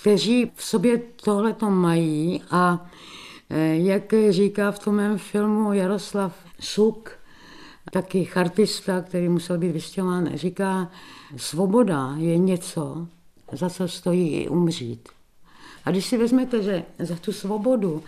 kteří 0.00 0.52
v 0.54 0.64
sobě 0.64 1.02
tohle 1.24 1.52
to 1.52 1.70
mají 1.70 2.42
a 2.50 2.90
eh, 3.50 3.76
jak 3.76 4.14
říká 4.30 4.70
v 4.70 4.78
tom 4.78 4.94
mém 4.94 5.18
filmu 5.18 5.72
Jaroslav 5.72 6.34
Suk, 6.60 7.10
taky 7.92 8.24
chartista, 8.24 9.00
který 9.00 9.28
musel 9.28 9.58
být 9.58 9.72
vystěhován, 9.72 10.30
říká, 10.34 10.90
svoboda 11.36 12.14
je 12.16 12.38
něco, 12.38 13.06
za 13.52 13.70
co 13.70 13.88
stojí 13.88 14.28
i 14.28 14.48
umřít. 14.48 15.08
A 15.84 15.90
když 15.90 16.06
si 16.06 16.18
vezmete, 16.18 16.62
že 16.62 16.84
za 16.98 17.16
tu 17.16 17.32
svobodu 17.32 18.02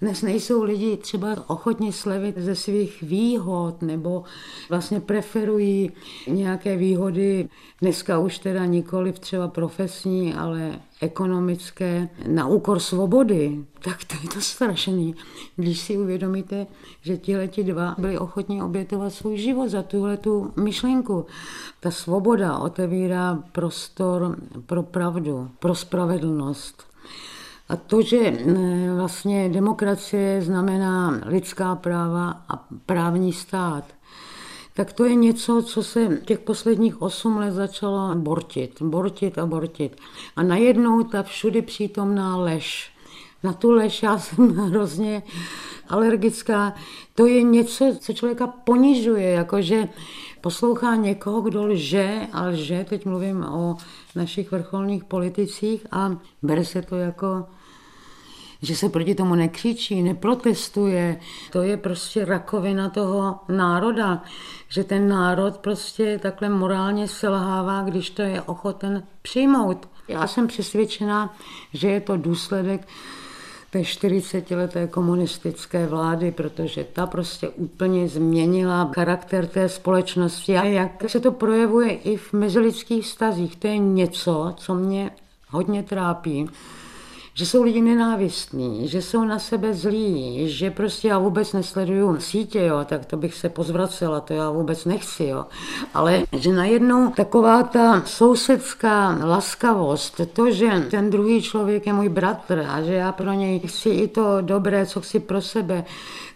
dnes 0.00 0.22
nejsou 0.22 0.62
lidi 0.62 0.96
třeba 0.96 1.44
ochotni 1.46 1.92
slevit 1.92 2.38
ze 2.38 2.54
svých 2.54 3.02
výhod 3.02 3.82
nebo 3.82 4.24
vlastně 4.68 5.00
preferují 5.00 5.90
nějaké 6.28 6.76
výhody, 6.76 7.48
dneska 7.80 8.18
už 8.18 8.38
teda 8.38 8.64
nikoli 8.64 9.12
třeba 9.12 9.48
profesní, 9.48 10.34
ale 10.34 10.80
ekonomické, 11.00 12.08
na 12.26 12.46
úkor 12.46 12.78
svobody, 12.78 13.64
tak 13.84 14.04
to 14.04 14.14
je 14.22 14.28
to 14.34 14.40
strašný. 14.40 15.14
Když 15.56 15.80
si 15.80 15.98
uvědomíte, 15.98 16.66
že 17.02 17.16
tihleti 17.16 17.64
dva 17.64 17.94
byli 17.98 18.18
ochotni 18.18 18.62
obětovat 18.62 19.12
svůj 19.12 19.36
život 19.36 19.68
za 19.68 19.82
tuhle 19.82 20.16
tu 20.16 20.52
myšlenku. 20.56 21.26
Ta 21.80 21.90
svoboda 21.90 22.58
otevírá 22.58 23.42
prostor 23.52 24.36
pro 24.66 24.82
pravdu, 24.82 25.50
pro 25.58 25.74
spravedlnost. 25.74 26.88
A 27.68 27.76
to, 27.76 28.02
že 28.02 28.18
eh, 28.18 28.94
vlastně 28.96 29.48
demokracie 29.48 30.42
znamená 30.42 31.20
lidská 31.26 31.74
práva 31.74 32.42
a 32.48 32.66
právní 32.86 33.32
stát, 33.32 33.84
tak 34.74 34.92
to 34.92 35.04
je 35.04 35.14
něco, 35.14 35.62
co 35.62 35.82
se 35.82 36.20
těch 36.24 36.38
posledních 36.38 37.02
osm 37.02 37.36
let 37.36 37.52
začalo 37.52 38.14
bortit, 38.14 38.82
bortit 38.82 39.38
a 39.38 39.46
bortit. 39.46 39.96
A 40.36 40.42
najednou 40.42 41.02
ta 41.02 41.22
všudy 41.22 41.62
přítomná 41.62 42.36
lež. 42.36 42.92
Na 43.42 43.52
tu 43.52 43.70
lež 43.70 44.02
já 44.02 44.18
jsem 44.18 44.56
hrozně 44.56 45.22
alergická. 45.88 46.74
To 47.14 47.26
je 47.26 47.42
něco, 47.42 47.96
co 48.00 48.12
člověka 48.12 48.46
ponižuje, 48.46 49.30
jakože 49.30 49.88
poslouchá 50.40 50.96
někoho, 50.96 51.40
kdo 51.40 51.66
lže 51.66 52.20
a 52.32 52.46
lže, 52.46 52.86
teď 52.88 53.06
mluvím 53.06 53.44
o 53.44 53.76
našich 54.14 54.50
vrcholných 54.50 55.04
politicích 55.04 55.86
a 55.90 56.16
bere 56.42 56.64
se 56.64 56.82
to 56.82 56.96
jako 56.96 57.46
že 58.62 58.76
se 58.76 58.88
proti 58.88 59.14
tomu 59.14 59.34
nekřičí, 59.34 60.02
neprotestuje. 60.02 61.20
To 61.52 61.62
je 61.62 61.76
prostě 61.76 62.24
rakovina 62.24 62.90
toho 62.90 63.38
národa, 63.48 64.22
že 64.68 64.84
ten 64.84 65.08
národ 65.08 65.56
prostě 65.56 66.18
takhle 66.22 66.48
morálně 66.48 67.08
selhává, 67.08 67.82
když 67.82 68.10
to 68.10 68.22
je 68.22 68.42
ochoten 68.42 69.02
přijmout. 69.22 69.88
Já 70.08 70.26
jsem 70.26 70.46
přesvědčena, 70.46 71.36
že 71.72 71.88
je 71.88 72.00
to 72.00 72.16
důsledek 72.16 72.88
té 73.70 73.78
40-leté 73.78 74.86
komunistické 74.86 75.86
vlády, 75.86 76.32
protože 76.32 76.84
ta 76.84 77.06
prostě 77.06 77.48
úplně 77.48 78.08
změnila 78.08 78.90
charakter 78.94 79.46
té 79.46 79.68
společnosti 79.68 80.56
a 80.56 80.64
jak 80.64 81.04
se 81.06 81.20
to 81.20 81.32
projevuje 81.32 81.90
i 81.90 82.16
v 82.16 82.32
mezilidských 82.32 83.06
stazích. 83.06 83.56
To 83.56 83.66
je 83.66 83.78
něco, 83.78 84.54
co 84.56 84.74
mě 84.74 85.10
hodně 85.48 85.82
trápí 85.82 86.48
že 87.38 87.46
jsou 87.46 87.62
lidi 87.62 87.82
nenávistní, 87.82 88.88
že 88.88 89.02
jsou 89.02 89.24
na 89.24 89.38
sebe 89.38 89.74
zlí, 89.74 90.48
že 90.48 90.70
prostě 90.70 91.08
já 91.08 91.18
vůbec 91.18 91.52
nesleduju 91.52 92.20
sítě, 92.20 92.60
jo, 92.60 92.84
tak 92.84 93.06
to 93.06 93.16
bych 93.16 93.34
se 93.34 93.48
pozvracela, 93.48 94.20
to 94.20 94.34
já 94.34 94.50
vůbec 94.50 94.84
nechci, 94.84 95.24
jo. 95.24 95.46
Ale 95.94 96.22
že 96.32 96.52
najednou 96.52 97.10
taková 97.10 97.62
ta 97.62 98.02
sousedská 98.06 99.18
laskavost, 99.24 100.20
to, 100.32 100.50
že 100.50 100.86
ten 100.90 101.10
druhý 101.10 101.42
člověk 101.42 101.86
je 101.86 101.92
můj 101.92 102.08
bratr 102.08 102.66
a 102.68 102.82
že 102.82 102.94
já 102.94 103.12
pro 103.12 103.32
něj 103.32 103.60
chci 103.60 103.88
i 103.88 104.08
to 104.08 104.40
dobré, 104.40 104.86
co 104.86 105.00
chci 105.00 105.20
pro 105.20 105.42
sebe, 105.42 105.84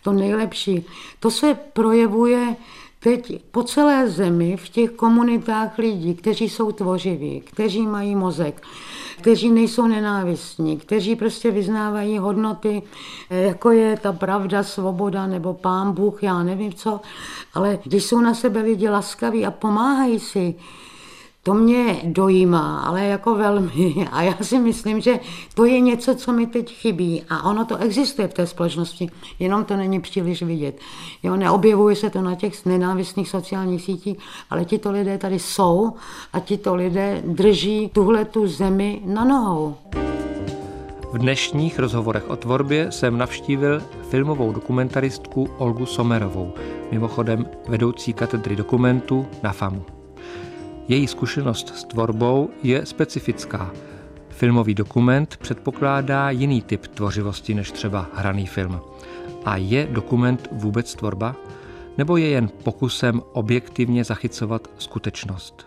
to 0.03 0.13
nejlepší, 0.13 0.87
to 1.21 1.31
se 1.31 1.55
projevuje 1.73 2.57
teď 3.03 3.43
po 3.51 3.63
celé 3.63 4.11
zemi 4.11 4.57
v 4.57 4.69
těch 4.69 4.91
komunitách 4.91 5.79
lidí, 5.79 6.15
kteří 6.15 6.49
jsou 6.49 6.73
tvořiví, 6.73 7.41
kteří 7.41 7.87
mají 7.87 8.15
mozek, 8.15 8.63
kteří 9.19 9.51
nejsou 9.51 9.87
nenávistní, 9.87 10.77
kteří 10.77 11.17
prostě 11.17 11.51
vyznávají 11.51 12.19
hodnoty, 12.19 12.83
eh, 13.31 13.43
jako 13.43 13.71
je 13.71 13.97
ta 13.97 14.13
pravda, 14.13 14.63
svoboda 14.63 15.27
nebo 15.27 15.55
pán 15.55 15.93
Bůh, 15.93 16.23
já 16.23 16.43
nevím 16.43 16.73
co, 16.73 17.01
ale 17.55 17.79
když 17.85 18.05
jsou 18.05 18.21
na 18.21 18.35
sebe 18.35 18.61
lidi 18.61 18.89
laskaví 18.89 19.47
a 19.47 19.51
pomáhají 19.51 20.21
si, 20.21 20.55
To 21.45 21.55
mě 21.55 22.01
dojímá, 22.05 22.81
ale 22.81 23.05
jako 23.05 23.35
velmi. 23.35 24.09
A 24.13 24.23
já 24.23 24.35
si 24.43 24.59
myslím, 24.59 25.01
že 25.01 25.21
to 25.55 25.65
je 25.65 25.81
něco, 25.81 26.15
co 26.15 26.33
mi 26.33 26.47
teď 26.47 26.75
chybí. 26.75 27.23
A 27.29 27.51
ono 27.51 27.65
to 27.65 27.77
existuje 27.77 28.29
v 28.29 28.35
té 28.35 28.47
společnosti, 28.47 29.11
jenom 29.39 29.65
to 29.65 29.77
není 29.77 30.01
příliš 30.01 30.43
vidět. 30.43 30.81
Jo, 31.23 31.37
neobjevuje 31.37 31.97
se 31.97 32.11
to 32.11 32.23
na 32.23 32.35
těch 32.35 32.67
nenávistných 32.67 33.29
sociálních 33.29 33.83
sítích, 33.83 34.19
ale 34.51 34.65
tito 34.65 34.93
lidé 34.93 35.19
tady 35.19 35.39
jsou 35.39 35.93
a 36.33 36.41
tito 36.41 36.75
lidé 36.75 37.23
drží 37.27 37.91
tuhle 37.95 38.25
tu 38.25 38.47
zemi 38.47 39.03
na 39.05 39.25
nohou. 39.25 39.77
V 41.13 41.19
dnešních 41.19 41.79
rozhovorech 41.79 42.31
o 42.31 42.37
tvorbě 42.37 42.93
jsem 42.93 43.19
navštívil 43.19 43.83
filmovou 44.11 44.53
dokumentaristku 44.53 45.49
Olgu 45.59 45.87
Somerovou, 45.87 46.53
mimochodem 46.91 47.47
vedoucí 47.69 48.13
katedry 48.13 48.57
dokumentu 48.57 49.27
na 49.43 49.53
FAMu. 49.53 50.02
Její 50.93 51.07
zkušenost 51.07 51.77
s 51.77 51.85
tvorbou 51.85 52.51
je 52.63 52.87
specifická. 52.87 53.73
Filmový 54.29 54.75
dokument 54.75 55.37
předpokládá 55.37 56.31
jiný 56.31 56.63
typ 56.63 56.87
tvořivosti 56.87 57.55
než 57.55 57.71
třeba 57.71 58.07
hraný 58.15 58.47
film. 58.47 58.81
A 59.45 59.57
je 59.57 59.89
dokument 59.91 60.49
vůbec 60.53 60.95
tvorba? 60.95 61.37
Nebo 61.99 62.17
je 62.17 62.29
jen 62.29 62.49
pokusem 62.49 63.23
objektivně 63.33 64.05
zachycovat 64.05 64.69
skutečnost? 64.79 65.67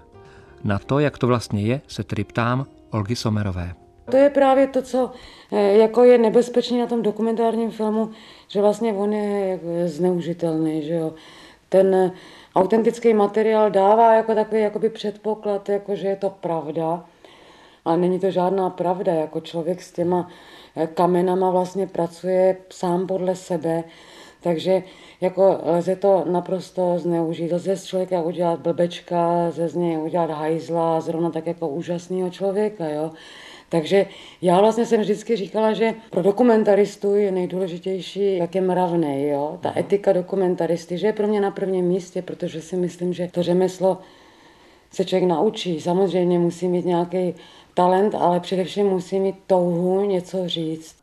Na 0.64 0.80
to, 0.80 1.00
jak 1.00 1.18
to 1.18 1.28
vlastně 1.28 1.62
je, 1.62 1.82
se 1.88 2.04
tedy 2.04 2.24
ptám 2.24 2.66
Olgy 2.92 3.16
Somerové. 3.16 3.74
To 4.12 4.18
je 4.18 4.30
právě 4.30 4.68
to, 4.68 4.82
co 4.82 5.12
eh, 5.52 5.78
jako 5.78 6.04
je 6.04 6.18
nebezpečné 6.18 6.80
na 6.80 6.88
tom 6.88 7.02
dokumentárním 7.02 7.72
filmu, 7.72 8.12
že 8.48 8.62
vlastně 8.62 8.94
on 8.94 9.14
je 9.14 9.60
zneužitelný, 9.86 10.84
že 10.84 10.94
jo. 10.94 11.14
Ten 11.70 12.12
autentický 12.56 13.14
materiál 13.14 13.70
dává 13.70 14.14
jako 14.14 14.36
takový 14.36 14.62
jakoby 14.62 14.90
předpoklad, 14.90 15.70
jako 15.70 15.96
že 15.96 16.08
je 16.08 16.16
to 16.16 16.30
pravda, 16.30 17.06
ale 17.86 17.98
není 17.98 18.20
to 18.20 18.32
žádná 18.32 18.70
pravda, 18.70 19.14
jako 19.14 19.42
člověk 19.42 19.82
s 19.82 19.92
těma 19.92 20.30
eh, 20.76 20.88
kamenama 20.88 21.50
vlastně 21.52 21.88
pracuje 21.88 22.58
sám 22.70 23.08
podle 23.08 23.36
sebe, 23.36 23.84
takže 24.42 24.84
jako 25.22 25.60
lze 25.64 25.96
to 25.96 26.24
naprosto 26.28 27.00
zneužít. 27.00 27.52
Lze 27.52 27.78
z 27.78 27.86
člověka 27.86 28.22
udělat 28.22 28.60
blbečka, 28.60 29.48
lze 29.48 29.68
z 29.68 29.76
něj 29.76 29.98
udělat 29.98 30.30
hajzla, 30.30 31.02
zrovna 31.02 31.30
tak 31.30 31.48
jako 31.48 31.68
úžasného 31.68 32.30
člověka, 32.30 32.90
jo. 32.90 33.12
Takže 33.76 34.06
já 34.42 34.60
vlastně 34.60 34.86
jsem 34.86 35.02
vždycky 35.02 35.36
říkala, 35.36 35.74
že 35.74 35.94
pro 36.10 36.22
dokumentaristu 36.22 37.16
je 37.16 37.32
nejdůležitější, 37.32 38.38
jak 38.38 38.56
je 38.56 38.62
mravný, 38.62 39.28
jo? 39.28 39.58
ta 39.62 39.74
etika 39.80 40.14
dokumentaristy, 40.14 40.98
že 40.98 41.08
je 41.08 41.14
pro 41.14 41.28
mě 41.28 41.42
na 41.42 41.52
prvním 41.52 41.86
místě, 41.86 42.22
protože 42.22 42.62
si 42.62 42.76
myslím, 42.76 43.14
že 43.14 43.28
to 43.32 43.44
řemeslo 43.44 43.98
se 44.92 45.06
člověk 45.06 45.30
naučí. 45.30 45.82
Samozřejmě 45.82 46.40
musí 46.40 46.68
mít 46.68 46.86
nějaký 46.86 47.36
talent, 47.74 48.16
ale 48.16 48.40
především 48.40 48.86
musí 48.86 49.20
mít 49.20 49.36
touhu 49.48 50.06
něco 50.06 50.50
říct. 50.50 50.96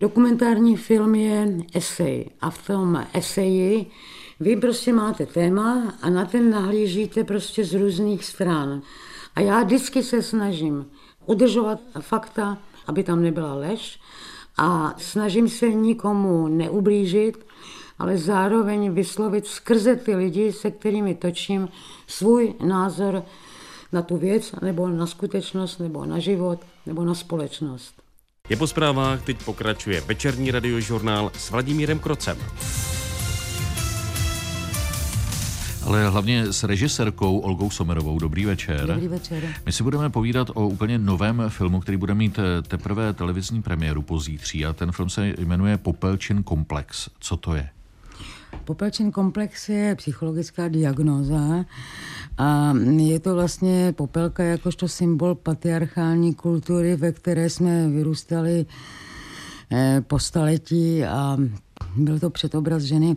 Dokumentární 0.00 0.76
film 0.76 1.14
je 1.14 1.46
esej 1.74 2.26
a 2.40 2.50
v 2.50 2.66
tom 2.66 3.06
eseji 3.14 3.86
vy 4.40 4.56
prostě 4.56 4.92
máte 4.92 5.26
téma 5.26 5.94
a 6.02 6.10
na 6.10 6.24
ten 6.24 6.50
nahlížíte 6.50 7.24
prostě 7.24 7.64
z 7.64 7.74
různých 7.74 8.24
stran. 8.24 8.82
A 9.34 9.40
já 9.40 9.62
vždycky 9.62 10.02
se 10.02 10.22
snažím 10.22 10.86
udržovat 11.30 11.80
fakta, 12.00 12.58
aby 12.86 13.02
tam 13.02 13.22
nebyla 13.22 13.54
lež 13.54 14.00
a 14.58 14.94
snažím 14.98 15.48
se 15.48 15.68
nikomu 15.68 16.48
neublížit, 16.48 17.46
ale 17.98 18.18
zároveň 18.18 18.92
vyslovit 18.92 19.46
skrze 19.46 19.96
ty 19.96 20.14
lidi, 20.14 20.52
se 20.52 20.70
kterými 20.70 21.14
točím, 21.14 21.68
svůj 22.06 22.54
názor 22.66 23.22
na 23.92 24.02
tu 24.02 24.16
věc, 24.16 24.52
nebo 24.62 24.88
na 24.88 25.06
skutečnost, 25.06 25.78
nebo 25.78 26.04
na 26.04 26.18
život, 26.18 26.60
nebo 26.86 27.04
na 27.04 27.14
společnost. 27.14 27.94
Je 28.48 28.56
po 28.56 28.66
zprávách, 28.66 29.24
teď 29.24 29.44
pokračuje 29.44 30.00
večerní 30.00 30.50
radiožurnál 30.50 31.30
s 31.34 31.50
Vladimírem 31.50 31.98
Krocem 31.98 32.38
ale 35.90 36.08
hlavně 36.08 36.52
s 36.52 36.64
režisérkou 36.64 37.38
Olgou 37.38 37.70
Somerovou. 37.70 38.18
Dobrý 38.18 38.44
večer. 38.44 38.86
Dobrý 38.86 39.08
večer. 39.08 39.42
My 39.66 39.72
si 39.72 39.82
budeme 39.82 40.10
povídat 40.10 40.50
o 40.54 40.68
úplně 40.68 40.98
novém 40.98 41.42
filmu, 41.48 41.80
který 41.80 41.96
bude 41.96 42.14
mít 42.14 42.38
eh, 42.38 42.62
teprve 42.62 43.12
televizní 43.12 43.62
premiéru 43.62 44.02
pozítří 44.02 44.66
a 44.66 44.72
ten 44.72 44.92
film 44.92 45.10
se 45.10 45.34
jmenuje 45.38 45.78
Popelčin 45.78 46.42
komplex. 46.42 47.08
Co 47.20 47.36
to 47.36 47.54
je? 47.54 47.68
Popelčin 48.64 49.12
komplex 49.12 49.68
je 49.68 49.94
psychologická 49.94 50.68
diagnóza 50.68 51.64
a 52.38 52.74
je 52.96 53.20
to 53.20 53.34
vlastně 53.34 53.92
popelka 53.96 54.42
jakožto 54.42 54.88
symbol 54.88 55.34
patriarchální 55.34 56.34
kultury, 56.34 56.96
ve 56.96 57.12
které 57.12 57.50
jsme 57.50 57.88
vyrůstali 57.88 58.66
eh, 59.72 60.02
po 60.06 60.18
staletí 60.18 61.04
a 61.04 61.36
byl 61.96 62.18
to 62.18 62.30
předobraz 62.30 62.82
ženy, 62.82 63.16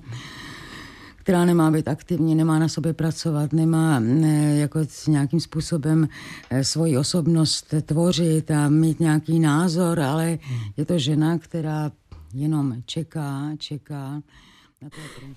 která 1.24 1.46
nemá 1.46 1.72
být 1.72 1.88
aktivní, 1.88 2.36
nemá 2.36 2.60
na 2.60 2.68
sobě 2.68 2.94
pracovat, 2.94 3.54
nemá 3.54 4.00
ne, 4.00 4.58
jako 4.58 4.80
nějakým 5.08 5.40
způsobem 5.40 6.08
eh, 6.50 6.64
svoji 6.64 6.98
osobnost 6.98 7.74
tvořit 7.86 8.52
a 8.52 8.70
mít 8.70 9.00
nějaký 9.00 9.40
názor, 9.40 10.00
ale 10.00 10.40
je 10.78 10.86
to 10.86 10.98
žena, 10.98 11.38
která 11.38 11.92
jenom 12.34 12.76
čeká, 12.86 13.50
čeká. 13.58 14.22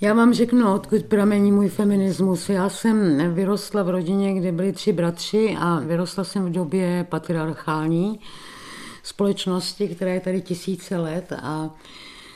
Já 0.01 0.15
vám 0.15 0.35
řeknu, 0.35 0.75
odkud 0.75 1.05
pramení 1.05 1.53
můj 1.53 1.69
feminismus. 1.69 2.49
Já 2.49 2.69
jsem 2.69 3.19
vyrostla 3.35 3.83
v 3.83 3.89
rodině, 3.89 4.35
kde 4.35 4.53
byli 4.53 4.73
tři 4.73 4.93
bratři 4.93 5.57
a 5.59 5.81
vyrostla 5.81 6.25
jsem 6.25 6.45
v 6.45 6.53
době 6.53 7.07
patriarchální 7.09 8.21
společnosti, 9.03 9.89
která 9.89 10.13
je 10.13 10.21
tady 10.21 10.41
tisíce 10.41 10.97
let 10.97 11.33
a 11.43 11.71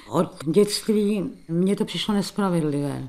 od 0.08 0.44
dětství 0.46 1.30
mně 1.48 1.76
to 1.76 1.84
přišlo 1.84 2.14
nespravedlivé. 2.14 3.08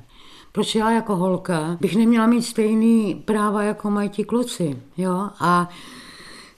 Proč 0.52 0.74
já 0.74 0.90
jako 0.90 1.16
holka 1.16 1.76
bych 1.80 1.96
neměla 1.96 2.26
mít 2.26 2.42
stejný 2.42 3.22
práva, 3.24 3.62
jako 3.62 3.90
mají 3.90 4.08
ti 4.08 4.24
kluci, 4.24 4.82
jo? 4.96 5.30
A 5.40 5.68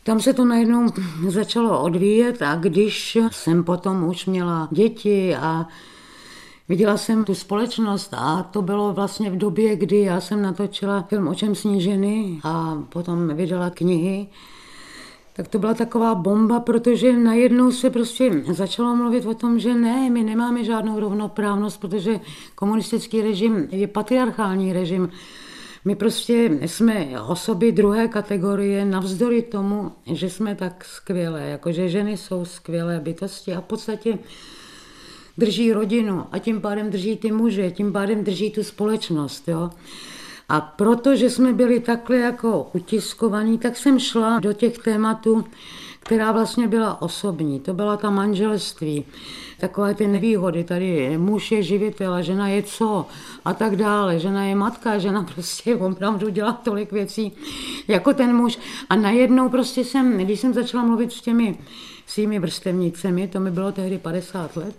tam 0.04 0.20
se 0.20 0.32
to 0.32 0.44
najednou 0.44 0.88
začalo 1.28 1.82
odvíjet 1.82 2.42
a 2.42 2.54
když 2.54 3.18
jsem 3.30 3.64
potom 3.64 4.04
už 4.04 4.26
měla 4.26 4.68
děti 4.70 5.36
a 5.36 5.66
viděla 6.68 6.96
jsem 6.96 7.24
tu 7.24 7.34
společnost 7.34 8.14
a 8.16 8.42
to 8.42 8.62
bylo 8.62 8.92
vlastně 8.92 9.30
v 9.30 9.36
době, 9.36 9.76
kdy 9.76 10.00
já 10.00 10.20
jsem 10.20 10.42
natočila 10.42 11.02
film 11.02 11.28
O 11.28 11.34
čem 11.34 11.54
sní 11.54 11.80
ženy 11.80 12.40
a 12.44 12.82
potom 12.88 13.36
vydala 13.36 13.70
knihy, 13.70 14.26
tak 15.36 15.48
to 15.48 15.58
byla 15.58 15.74
taková 15.74 16.14
bomba, 16.14 16.60
protože 16.60 17.12
najednou 17.12 17.72
se 17.72 17.90
prostě 17.90 18.42
začalo 18.50 18.96
mluvit 18.96 19.26
o 19.26 19.34
tom, 19.34 19.58
že 19.58 19.74
ne, 19.74 20.10
my 20.10 20.22
nemáme 20.22 20.64
žádnou 20.64 21.00
rovnoprávnost, 21.00 21.80
protože 21.80 22.20
komunistický 22.54 23.22
režim 23.22 23.68
je 23.70 23.86
patriarchální 23.86 24.72
režim. 24.72 25.10
My 25.84 25.94
prostě 25.94 26.58
jsme 26.60 27.22
osoby 27.28 27.72
druhé 27.72 28.08
kategorie 28.08 28.84
navzdory 28.84 29.42
tomu, 29.42 29.92
že 30.06 30.30
jsme 30.30 30.54
tak 30.54 30.84
skvělé, 30.84 31.48
jakože 31.48 31.88
ženy 31.88 32.16
jsou 32.16 32.44
skvělé 32.44 33.00
bytosti 33.00 33.54
a 33.54 33.60
v 33.60 33.64
podstatě 33.64 34.18
drží 35.38 35.72
rodinu 35.72 36.26
a 36.32 36.38
tím 36.38 36.60
pádem 36.60 36.90
drží 36.90 37.16
ty 37.16 37.32
muže, 37.32 37.70
tím 37.70 37.92
pádem 37.92 38.24
drží 38.24 38.50
tu 38.50 38.62
společnost. 38.62 39.48
Jo? 39.48 39.70
A 40.48 40.60
protože 40.60 41.30
jsme 41.30 41.52
byli 41.52 41.80
takhle 41.80 42.16
jako 42.16 42.70
utiskovaní, 42.72 43.58
tak 43.58 43.76
jsem 43.76 43.98
šla 43.98 44.38
do 44.40 44.52
těch 44.52 44.78
tématů, 44.78 45.44
která 46.00 46.32
vlastně 46.32 46.68
byla 46.68 47.02
osobní. 47.02 47.60
To 47.60 47.74
byla 47.74 47.96
ta 47.96 48.10
manželství, 48.10 49.04
takové 49.60 49.94
ty 49.94 50.06
nevýhody. 50.06 50.64
Tady 50.64 51.18
muž 51.18 51.52
je 51.52 51.62
živitel 51.62 52.14
a 52.14 52.22
žena 52.22 52.48
je 52.48 52.62
co 52.62 53.06
a 53.44 53.54
tak 53.54 53.76
dále. 53.76 54.18
Žena 54.18 54.44
je 54.44 54.54
matka, 54.54 54.98
žena 54.98 55.26
prostě 55.34 55.76
opravdu 55.76 56.28
dělá 56.28 56.52
tolik 56.52 56.92
věcí 56.92 57.32
jako 57.88 58.14
ten 58.14 58.36
muž. 58.36 58.58
A 58.90 58.96
najednou 58.96 59.48
prostě 59.48 59.84
jsem, 59.84 60.18
když 60.18 60.40
jsem 60.40 60.54
začala 60.54 60.84
mluvit 60.84 61.12
s 61.12 61.20
těmi 61.20 61.58
svými 62.06 62.38
vrstevnicemi, 62.38 63.28
to 63.28 63.40
mi 63.40 63.50
bylo 63.50 63.72
tehdy 63.72 63.98
50 63.98 64.56
let, 64.56 64.74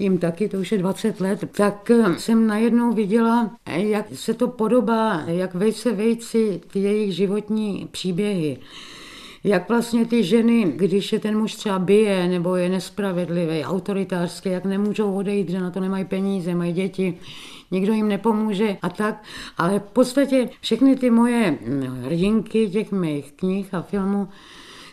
jim 0.00 0.18
taky, 0.18 0.48
to 0.48 0.56
už 0.56 0.72
je 0.72 0.78
20 0.78 1.20
let, 1.20 1.44
tak 1.56 1.90
eh, 1.90 2.18
jsem 2.18 2.46
najednou 2.46 2.92
viděla, 2.92 3.50
jak 3.66 4.06
se 4.14 4.34
to 4.34 4.48
podobá, 4.48 5.22
jak 5.26 5.54
vejce 5.54 5.92
vejci 5.92 6.60
ty 6.72 6.78
jejich 6.78 7.14
životní 7.14 7.88
příběhy. 7.90 8.58
Jak 9.44 9.68
vlastně 9.68 10.06
ty 10.06 10.24
ženy, 10.24 10.72
když 10.76 11.12
je 11.12 11.18
ten 11.18 11.38
muž 11.38 11.54
třeba 11.54 11.78
bije 11.78 12.28
nebo 12.28 12.56
je 12.56 12.68
nespravedlivý, 12.68 13.64
autoritářský, 13.64 14.48
jak 14.48 14.64
nemůžou 14.64 15.14
odejít, 15.14 15.48
že 15.48 15.60
na 15.60 15.70
to 15.70 15.80
nemají 15.80 16.04
peníze, 16.04 16.54
mají 16.54 16.72
děti, 16.72 17.18
nikdo 17.70 17.92
jim 17.92 18.08
nepomůže 18.08 18.76
a 18.82 18.88
tak. 18.88 19.22
Ale 19.58 19.78
v 19.78 19.82
podstatě 19.82 20.48
všechny 20.60 20.96
ty 20.96 21.10
moje 21.10 21.58
hm, 21.60 22.02
hrdinky 22.04 22.70
těch 22.70 22.92
mých 22.92 23.32
knih 23.32 23.74
a 23.74 23.82
filmů 23.82 24.28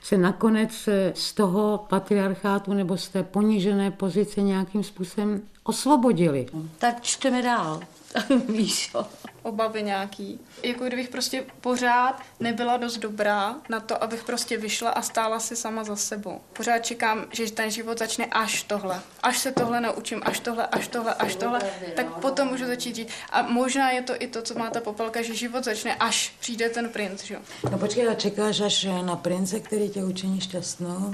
se 0.07 0.17
nakonec 0.17 0.89
z 1.13 1.33
toho 1.33 1.85
patriarchátu 1.89 2.73
nebo 2.73 2.97
z 2.97 3.09
té 3.09 3.23
ponížené 3.23 3.91
pozice 3.91 4.41
nějakým 4.41 4.83
způsobem 4.83 5.41
osvobodili. 5.63 6.45
Tak 6.77 7.01
čteme 7.01 7.41
dál. 7.41 7.79
Víš 8.49 8.91
jo 8.93 9.07
obavy 9.47 9.83
nějaký. 9.83 10.39
Jako 10.63 10.85
kdybych 10.85 11.09
prostě 11.09 11.45
pořád 11.61 12.21
nebyla 12.39 12.77
dost 12.77 12.97
dobrá 12.97 13.55
na 13.69 13.79
to, 13.79 14.03
abych 14.03 14.23
prostě 14.23 14.57
vyšla 14.57 14.89
a 14.89 15.01
stála 15.01 15.39
si 15.39 15.55
sama 15.55 15.83
za 15.83 15.95
sebou. 15.95 16.41
Pořád 16.53 16.79
čekám, 16.79 17.25
že 17.31 17.51
ten 17.51 17.71
život 17.71 17.99
začne 17.99 18.25
až 18.25 18.63
tohle. 18.63 19.01
Až 19.23 19.37
se 19.37 19.51
tohle 19.51 19.81
naučím, 19.81 20.21
až 20.25 20.39
tohle, 20.39 20.67
až 20.67 20.87
tohle, 20.87 21.13
až 21.13 21.35
tohle, 21.35 21.59
tak 21.95 22.19
potom 22.19 22.47
můžu 22.47 22.65
začít 22.65 22.95
žít. 22.95 23.07
A 23.29 23.41
možná 23.41 23.91
je 23.91 24.01
to 24.01 24.13
i 24.19 24.27
to, 24.27 24.41
co 24.41 24.59
má 24.59 24.69
ta 24.69 24.79
popelka, 24.81 25.21
že 25.21 25.35
život 25.35 25.63
začne, 25.63 25.95
až 25.95 26.33
přijde 26.39 26.69
ten 26.69 26.89
princ, 26.89 27.23
že 27.23 27.33
jo. 27.33 27.39
No 27.71 27.77
počkej, 27.77 28.07
a 28.07 28.13
čekáš 28.13 28.61
až 28.61 28.87
na 29.01 29.15
prince, 29.15 29.59
který 29.59 29.89
tě 29.89 30.03
učiní 30.03 30.41
šťastnou? 30.41 31.11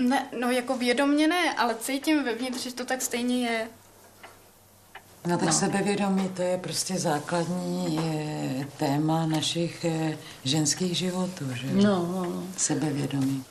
Ne, 0.00 0.28
no 0.40 0.50
jako 0.50 0.76
vědomně 0.76 1.28
ne, 1.28 1.54
ale 1.54 1.74
cítím 1.74 2.24
vevnitř, 2.24 2.62
že 2.62 2.74
to 2.74 2.84
tak 2.84 3.02
stejně 3.02 3.48
je. 3.48 3.68
No 5.26 5.38
tak 5.38 5.46
no. 5.46 5.52
sebevědomí 5.52 6.28
to 6.36 6.42
je 6.42 6.58
prostě 6.58 6.98
základní 6.98 7.96
je, 7.96 8.66
téma 8.76 9.26
našich 9.26 9.84
je, 9.84 10.18
ženských 10.44 10.96
životů, 10.96 11.44
že? 11.54 11.66
No, 11.72 11.82
no, 11.82 12.24
no. 12.24 12.42
Sebevědomí. 12.56 13.44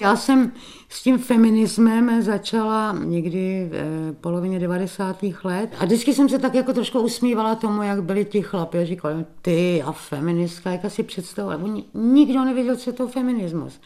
Já 0.00 0.16
jsem 0.16 0.52
s 0.88 1.02
tím 1.02 1.18
feminismem 1.18 2.22
začala 2.22 2.96
někdy 3.04 3.70
v 3.70 4.12
polovině 4.20 4.58
90. 4.58 5.22
let 5.44 5.70
a 5.78 5.84
vždycky 5.84 6.14
jsem 6.14 6.28
se 6.28 6.38
tak 6.38 6.54
jako 6.54 6.72
trošku 6.72 7.00
usmívala 7.00 7.54
tomu, 7.54 7.82
jak 7.82 8.02
byli 8.02 8.24
ti 8.24 8.42
chlapi 8.42 8.78
a 8.78 8.84
říkali, 8.84 9.24
ty 9.42 9.82
a 9.82 9.92
feministka, 9.92 10.70
jak 10.70 10.80
si 10.88 11.02
představila. 11.02 11.60
Nikdo 11.94 12.44
nevěděl, 12.44 12.76
co 12.76 12.90
je 12.90 12.94
to 12.94 13.08
feminismus. 13.08 13.80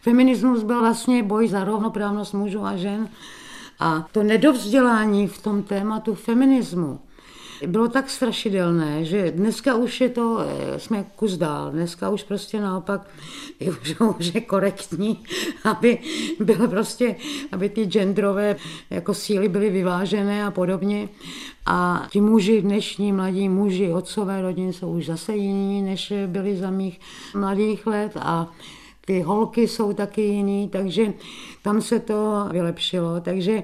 Feminismus 0.00 0.62
byl 0.62 0.80
vlastně 0.80 1.22
boj 1.22 1.48
za 1.48 1.64
rovnoprávnost 1.64 2.34
mužů 2.34 2.64
a 2.64 2.76
žen 2.76 3.08
a 3.78 4.06
to 4.12 4.22
nedovzdělání 4.22 5.28
v 5.28 5.42
tom 5.42 5.62
tématu 5.62 6.14
feminismu 6.14 7.00
bylo 7.66 7.88
tak 7.88 8.10
strašidelné, 8.10 9.04
že 9.04 9.30
dneska 9.30 9.74
už 9.74 10.00
je 10.00 10.08
to, 10.08 10.38
eh, 10.40 10.78
jsme 10.78 11.04
kus 11.16 11.32
dál, 11.32 11.70
dneska 11.70 12.10
už 12.10 12.22
prostě 12.22 12.60
naopak 12.60 13.08
je 13.60 13.70
už, 13.70 13.94
už 14.18 14.34
je 14.34 14.40
korektní, 14.40 15.24
aby 15.64 15.98
bylo 16.40 16.68
prostě, 16.68 17.16
aby 17.52 17.68
ty 17.68 17.84
genderové 17.84 18.56
jako 18.90 19.14
síly 19.14 19.48
byly 19.48 19.70
vyvážené 19.70 20.44
a 20.44 20.50
podobně. 20.50 21.08
A 21.66 22.06
ti 22.10 22.20
muži, 22.20 22.62
dnešní 22.62 23.12
mladí 23.12 23.48
muži, 23.48 23.92
otcové 23.92 24.42
rodiny 24.42 24.72
jsou 24.72 24.92
už 24.92 25.06
zase 25.06 25.36
jiní, 25.36 25.82
než 25.82 26.12
byli 26.26 26.56
za 26.56 26.70
mých 26.70 27.00
mladých 27.34 27.86
let 27.86 28.12
a 28.16 28.52
ty 29.06 29.20
holky 29.20 29.68
jsou 29.68 29.92
taky 29.92 30.22
jiný, 30.22 30.68
takže 30.68 31.12
tam 31.62 31.80
se 31.80 32.00
to 32.00 32.48
vylepšilo. 32.52 33.20
Takže 33.20 33.62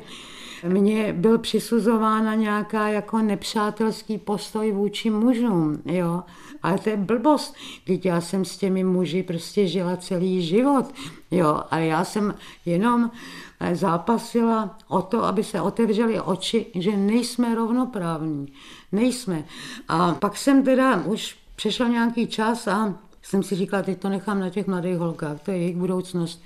mně 0.68 1.12
byl 1.12 1.38
přisuzována 1.38 2.34
nějaká 2.34 2.88
jako 2.88 3.18
nepřátelský 3.18 4.18
postoj 4.18 4.72
vůči 4.72 5.10
mužům, 5.10 5.82
jo. 5.84 6.22
Ale 6.62 6.78
to 6.78 6.90
je 6.90 6.96
blbost, 6.96 7.54
když 7.84 8.04
já 8.04 8.20
jsem 8.20 8.44
s 8.44 8.56
těmi 8.56 8.84
muži 8.84 9.22
prostě 9.22 9.66
žila 9.66 9.96
celý 9.96 10.46
život, 10.46 10.86
jo. 11.30 11.60
A 11.70 11.78
já 11.78 12.04
jsem 12.04 12.34
jenom 12.66 13.10
zápasila 13.72 14.78
o 14.88 15.02
to, 15.02 15.24
aby 15.24 15.44
se 15.44 15.60
otevřely 15.60 16.20
oči, 16.20 16.66
že 16.74 16.96
nejsme 16.96 17.54
rovnoprávní. 17.54 18.52
Nejsme. 18.92 19.44
A 19.88 20.14
pak 20.14 20.36
jsem 20.36 20.62
teda 20.62 21.02
už 21.04 21.36
přešel 21.56 21.88
nějaký 21.88 22.26
čas 22.26 22.68
a 22.68 22.94
jsem 23.22 23.42
si 23.42 23.54
říkala, 23.54 23.82
teď 23.82 23.98
to 23.98 24.08
nechám 24.08 24.40
na 24.40 24.50
těch 24.50 24.66
mladých 24.66 24.96
holkách, 24.96 25.40
to 25.40 25.50
je 25.50 25.56
jejich 25.56 25.76
budoucnost, 25.76 26.42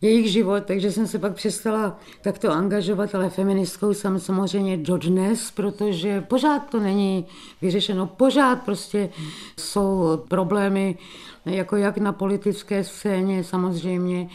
jejich 0.00 0.32
život, 0.32 0.64
takže 0.64 0.92
jsem 0.92 1.06
se 1.06 1.18
pak 1.18 1.34
přestala 1.34 1.98
takto 2.22 2.50
angažovat, 2.50 3.14
ale 3.14 3.30
feministkou 3.30 3.94
jsem 3.94 4.20
samozřejmě 4.20 4.76
dodnes, 4.76 5.50
protože 5.50 6.20
pořád 6.20 6.70
to 6.70 6.80
není 6.80 7.26
vyřešeno, 7.62 8.06
pořád 8.06 8.62
prostě 8.62 9.10
jsou 9.58 10.22
problémy, 10.28 10.98
jako 11.46 11.76
jak 11.76 11.98
na 11.98 12.12
politické 12.12 12.84
scéně 12.84 13.44
samozřejmě, 13.44 14.28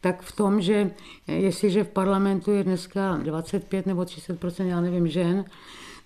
tak 0.00 0.22
v 0.22 0.32
tom, 0.32 0.60
že 0.60 0.90
jestliže 1.26 1.84
v 1.84 1.88
parlamentu 1.88 2.50
je 2.50 2.64
dneska 2.64 3.20
25 3.22 3.86
nebo 3.86 4.04
30 4.04 4.38
já 4.58 4.80
nevím, 4.80 5.08
žen, 5.08 5.44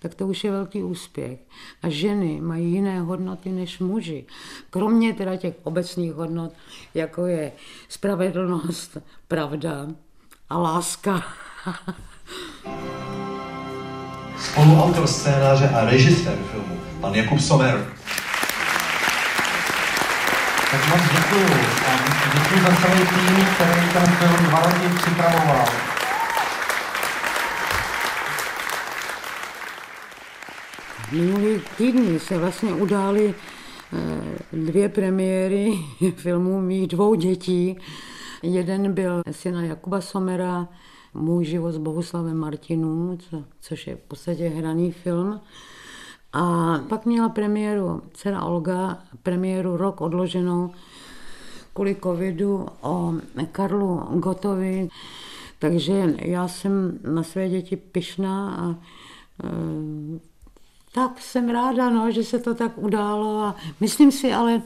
tak 0.02 0.14
to 0.14 0.26
už 0.26 0.44
je 0.44 0.50
velký 0.50 0.82
úspěch. 0.82 1.38
A 1.82 1.88
ženy 1.88 2.40
mají 2.40 2.72
jiné 2.72 3.00
hodnoty 3.00 3.52
než 3.52 3.78
muži. 3.78 4.24
Kromě 4.70 5.12
teda 5.12 5.36
těch 5.36 5.54
obecných 5.62 6.12
hodnot, 6.12 6.52
jako 6.94 7.26
je 7.26 7.52
spravedlnost, 7.88 8.98
pravda 9.28 9.86
a 10.50 10.58
láska. 10.58 11.24
Spoluautor 14.38 15.06
scénáře 15.06 15.68
a 15.68 15.84
režisér 15.84 16.38
filmu, 16.50 16.80
pan 17.00 17.14
Jakub 17.14 17.40
Somer. 17.40 17.92
Tak 20.70 20.88
moc 20.88 21.00
děkuju. 21.02 21.60
A 21.86 21.90
děkuji 22.34 22.60
za 22.60 22.76
celý 22.76 23.06
tým, 23.06 23.46
který 23.54 23.88
ten 23.92 24.06
film 24.06 24.46
dva 24.46 24.60
roky 24.60 24.88
připravoval. 24.98 25.91
Minulý 31.12 31.60
týdny 31.78 32.20
se 32.20 32.38
vlastně 32.38 32.74
udály 32.74 33.34
eh, 33.92 34.38
dvě 34.52 34.88
premiéry 34.88 35.72
filmů 36.16 36.60
mých 36.60 36.88
dvou 36.88 37.14
dětí. 37.14 37.76
Jeden 38.42 38.92
byl 38.92 39.22
syna 39.30 39.62
Jakuba 39.62 40.00
Somera, 40.00 40.68
Můj 41.14 41.44
život 41.44 41.72
s 41.72 41.78
Bohuslavem 41.78 42.36
Martinů, 42.36 43.18
co, 43.30 43.44
což 43.60 43.86
je 43.86 43.96
v 43.96 44.00
podstatě 44.00 44.48
hraný 44.48 44.92
film. 44.92 45.40
A 46.32 46.78
pak 46.88 47.06
měla 47.06 47.28
premiéru 47.28 48.02
dcera 48.12 48.42
Olga, 48.42 48.98
premiéru 49.22 49.76
rok 49.76 50.00
odloženou 50.00 50.70
kvůli 51.74 51.96
covidu 52.02 52.66
o 52.80 53.14
Karlu 53.52 53.96
Gotovi. 53.96 54.88
Takže 55.58 56.14
já 56.18 56.48
jsem 56.48 56.98
na 57.14 57.22
své 57.22 57.48
děti 57.48 57.76
pyšná 57.76 58.56
a 58.56 58.74
eh, 59.44 60.31
tak 60.92 61.20
jsem 61.20 61.48
ráda, 61.48 61.90
no, 61.90 62.10
že 62.10 62.24
se 62.24 62.38
to 62.38 62.54
tak 62.54 62.72
událo 62.78 63.40
a 63.40 63.56
myslím 63.80 64.12
si 64.12 64.32
ale, 64.32 64.62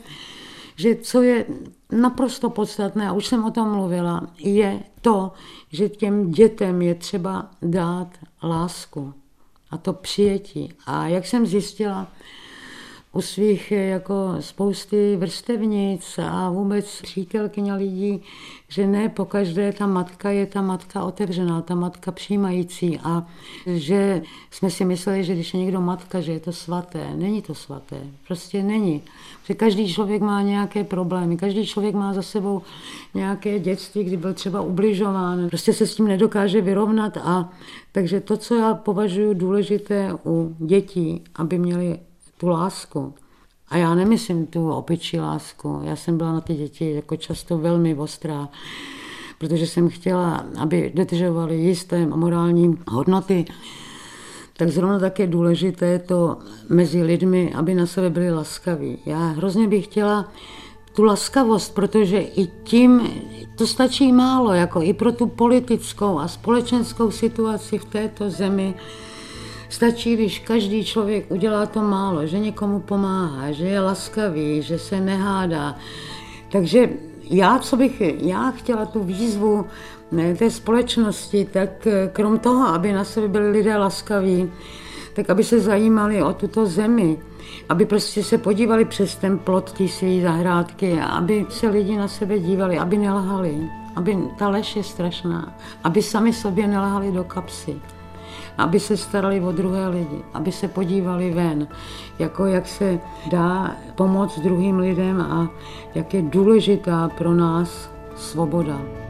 že 0.77 0.95
co 0.97 1.23
je 1.23 1.47
naprosto 1.93 2.51
podstatné, 2.51 3.09
a 3.09 3.13
už 3.13 3.27
jsem 3.27 3.45
o 3.45 3.51
tom 3.51 3.71
mluvila, 3.71 4.23
je 4.39 4.83
to, 5.01 5.33
že 5.73 5.89
těm 5.89 6.31
dětem 6.31 6.83
je 6.83 6.95
třeba 6.95 7.51
dát 7.63 8.09
lásku 8.43 9.15
a 9.71 9.77
to 9.77 9.93
přijetí. 9.93 10.73
A 10.87 11.09
jak 11.09 11.27
jsem 11.27 11.47
zjistila, 11.47 12.09
u 13.17 13.21
svých 13.21 13.73
eh, 13.73 13.87
jako 13.87 14.37
spousty 14.41 15.17
vrstevnic 15.17 16.19
a 16.19 16.51
vůbec 16.51 17.01
přítelkyně 17.03 17.75
lidí, 17.75 18.23
že 18.69 18.87
ne 18.87 19.09
po 19.09 19.25
každé 19.25 19.73
ta 19.73 19.87
matka 19.87 20.31
je 20.31 20.47
ta 20.47 20.63
matka 20.63 21.05
otevřená, 21.05 21.63
ta 21.63 21.75
matka 21.75 22.13
přijímající 22.13 22.99
a 22.99 23.27
že 23.67 24.23
jsme 24.51 24.71
si 24.71 24.85
mysleli, 24.85 25.25
že 25.25 25.35
když 25.35 25.55
je 25.55 25.61
někdo 25.61 25.81
matka, 25.81 26.21
že 26.21 26.33
je 26.33 26.41
to 26.41 26.53
svaté. 26.53 27.11
Není 27.17 27.43
to 27.43 27.55
svaté, 27.55 28.01
prostě 28.27 28.63
není. 28.63 29.03
Že 29.45 29.55
každý 29.55 29.93
člověk 29.93 30.23
má 30.23 30.43
nějaké 30.43 30.85
problémy, 30.85 31.37
každý 31.37 31.67
člověk 31.67 31.95
má 31.95 32.15
za 32.15 32.23
sebou 32.23 32.63
nějaké 33.15 33.59
dětství, 33.59 34.05
kdy 34.05 34.17
byl 34.17 34.35
třeba 34.35 34.61
ubližován, 34.61 35.49
prostě 35.49 35.73
se 35.73 35.87
s 35.87 35.95
tím 35.95 36.09
nedokáže 36.09 36.61
vyrovnat 36.61 37.17
a 37.17 37.51
takže 37.93 38.21
to, 38.21 38.37
co 38.37 38.55
já 38.55 38.75
považuji 38.75 39.35
důležité 39.35 40.11
u 40.27 40.57
dětí, 40.59 41.25
aby 41.35 41.59
měli 41.59 41.99
tu 42.37 42.49
lásku. 42.49 43.15
A 43.69 43.77
já 43.77 43.95
nemyslím 43.95 44.47
tu 44.47 44.71
opičí 44.71 45.21
lásku. 45.21 45.81
Já 45.85 45.97
jsem 45.97 46.19
byla 46.19 46.33
na 46.33 46.41
ty 46.41 46.55
děti 46.55 46.93
jako 46.93 47.17
často 47.17 47.59
velmi 47.59 47.95
ostrá, 47.95 48.49
protože 49.39 49.67
jsem 49.67 49.89
chtěla, 49.89 50.45
aby 50.59 50.93
dodržovali 50.95 51.57
jisté 51.57 52.07
morální 52.07 52.79
hodnoty. 52.89 53.45
Tak 54.57 54.69
zrovna 54.69 54.99
tak 54.99 55.19
je 55.19 55.27
důležité 55.27 55.99
to 55.99 56.39
mezi 56.69 57.03
lidmi, 57.03 57.53
aby 57.55 57.75
na 57.75 57.87
sebe 57.87 58.11
byli 58.11 58.31
laskaví. 58.31 58.99
Já 59.07 59.19
hrozně 59.19 59.69
bych 59.69 59.85
chtěla 59.85 60.33
tu 60.97 61.05
laskavost, 61.05 61.75
protože 61.75 62.19
i 62.19 62.47
tím 62.47 63.01
to 63.57 63.67
stačí 63.67 64.13
málo, 64.13 64.53
jako 64.53 64.83
i 64.83 64.93
pro 64.93 65.13
tu 65.13 65.27
politickou 65.27 66.19
a 66.19 66.29
společenskou 66.29 67.11
situaci 67.11 67.79
v 67.79 67.85
této 67.85 68.31
zemi, 68.31 68.75
Stačí, 69.69 70.15
když 70.15 70.39
každý 70.39 70.85
člověk 70.85 71.31
udělá 71.31 71.67
to 71.67 71.83
málo, 71.83 72.27
že 72.27 72.39
někomu 72.39 72.81
pomáhá, 72.81 73.53
že 73.53 73.65
je 73.65 73.81
laskavý, 73.81 74.63
že 74.63 74.79
se 74.79 75.01
nehádá. 75.01 75.77
Takže 76.53 76.89
já, 77.31 77.59
co 77.59 77.77
bych 77.77 78.01
já 78.01 78.51
chtěla 78.51 78.87
tu 78.87 79.05
výzvu 79.05 79.67
ne, 80.13 80.35
té 80.35 80.51
společnosti, 80.51 81.49
tak 81.53 81.87
eh, 81.87 82.11
krom 82.13 82.39
toho, 82.39 82.69
aby 82.69 82.93
na 82.93 83.05
sebe 83.05 83.29
byli 83.29 83.51
lidé 83.51 83.77
laskaví, 83.77 84.53
tak 85.13 85.31
aby 85.31 85.45
se 85.45 85.61
zajímali 85.61 86.23
o 86.23 86.33
tuto 86.33 86.67
zemi, 86.67 87.19
aby 87.69 87.87
prostě 87.87 88.25
se 88.25 88.39
podívali 88.39 88.85
přes 88.85 89.17
ten 89.17 89.39
plot 89.39 89.73
té 89.73 89.89
své 89.89 90.21
zahrádky, 90.21 91.01
aby 91.01 91.47
se 91.49 91.69
lidi 91.69 91.97
na 91.97 92.09
sebe 92.09 92.39
dívali, 92.39 92.79
aby 92.79 92.99
nelhali, 92.99 93.71
aby 93.97 94.19
ta 94.39 94.49
lež 94.49 94.77
je 94.77 94.85
strašná, 94.85 95.59
aby 95.85 96.03
sami 96.03 96.33
sobě 96.33 96.67
nelhali 96.67 97.13
do 97.13 97.25
kapsy. 97.25 97.77
Aby 98.59 98.81
se 98.81 98.97
starali 98.97 99.41
o 99.41 99.53
druhé 99.53 99.89
lidi, 99.89 100.23
aby 100.35 100.53
se 100.53 100.69
podívali 100.69 101.31
ven, 101.31 101.69
jako 102.19 102.47
jak 102.47 102.69
se 102.69 103.01
dá 103.31 103.77
pomoct 103.95 104.39
druhým 104.39 104.79
lidem 104.79 105.21
a 105.21 105.49
jak 105.95 106.15
je 106.15 106.23
důležitá 106.23 107.09
pro 107.09 107.35
nás 107.35 107.91
svoboda. 108.17 109.06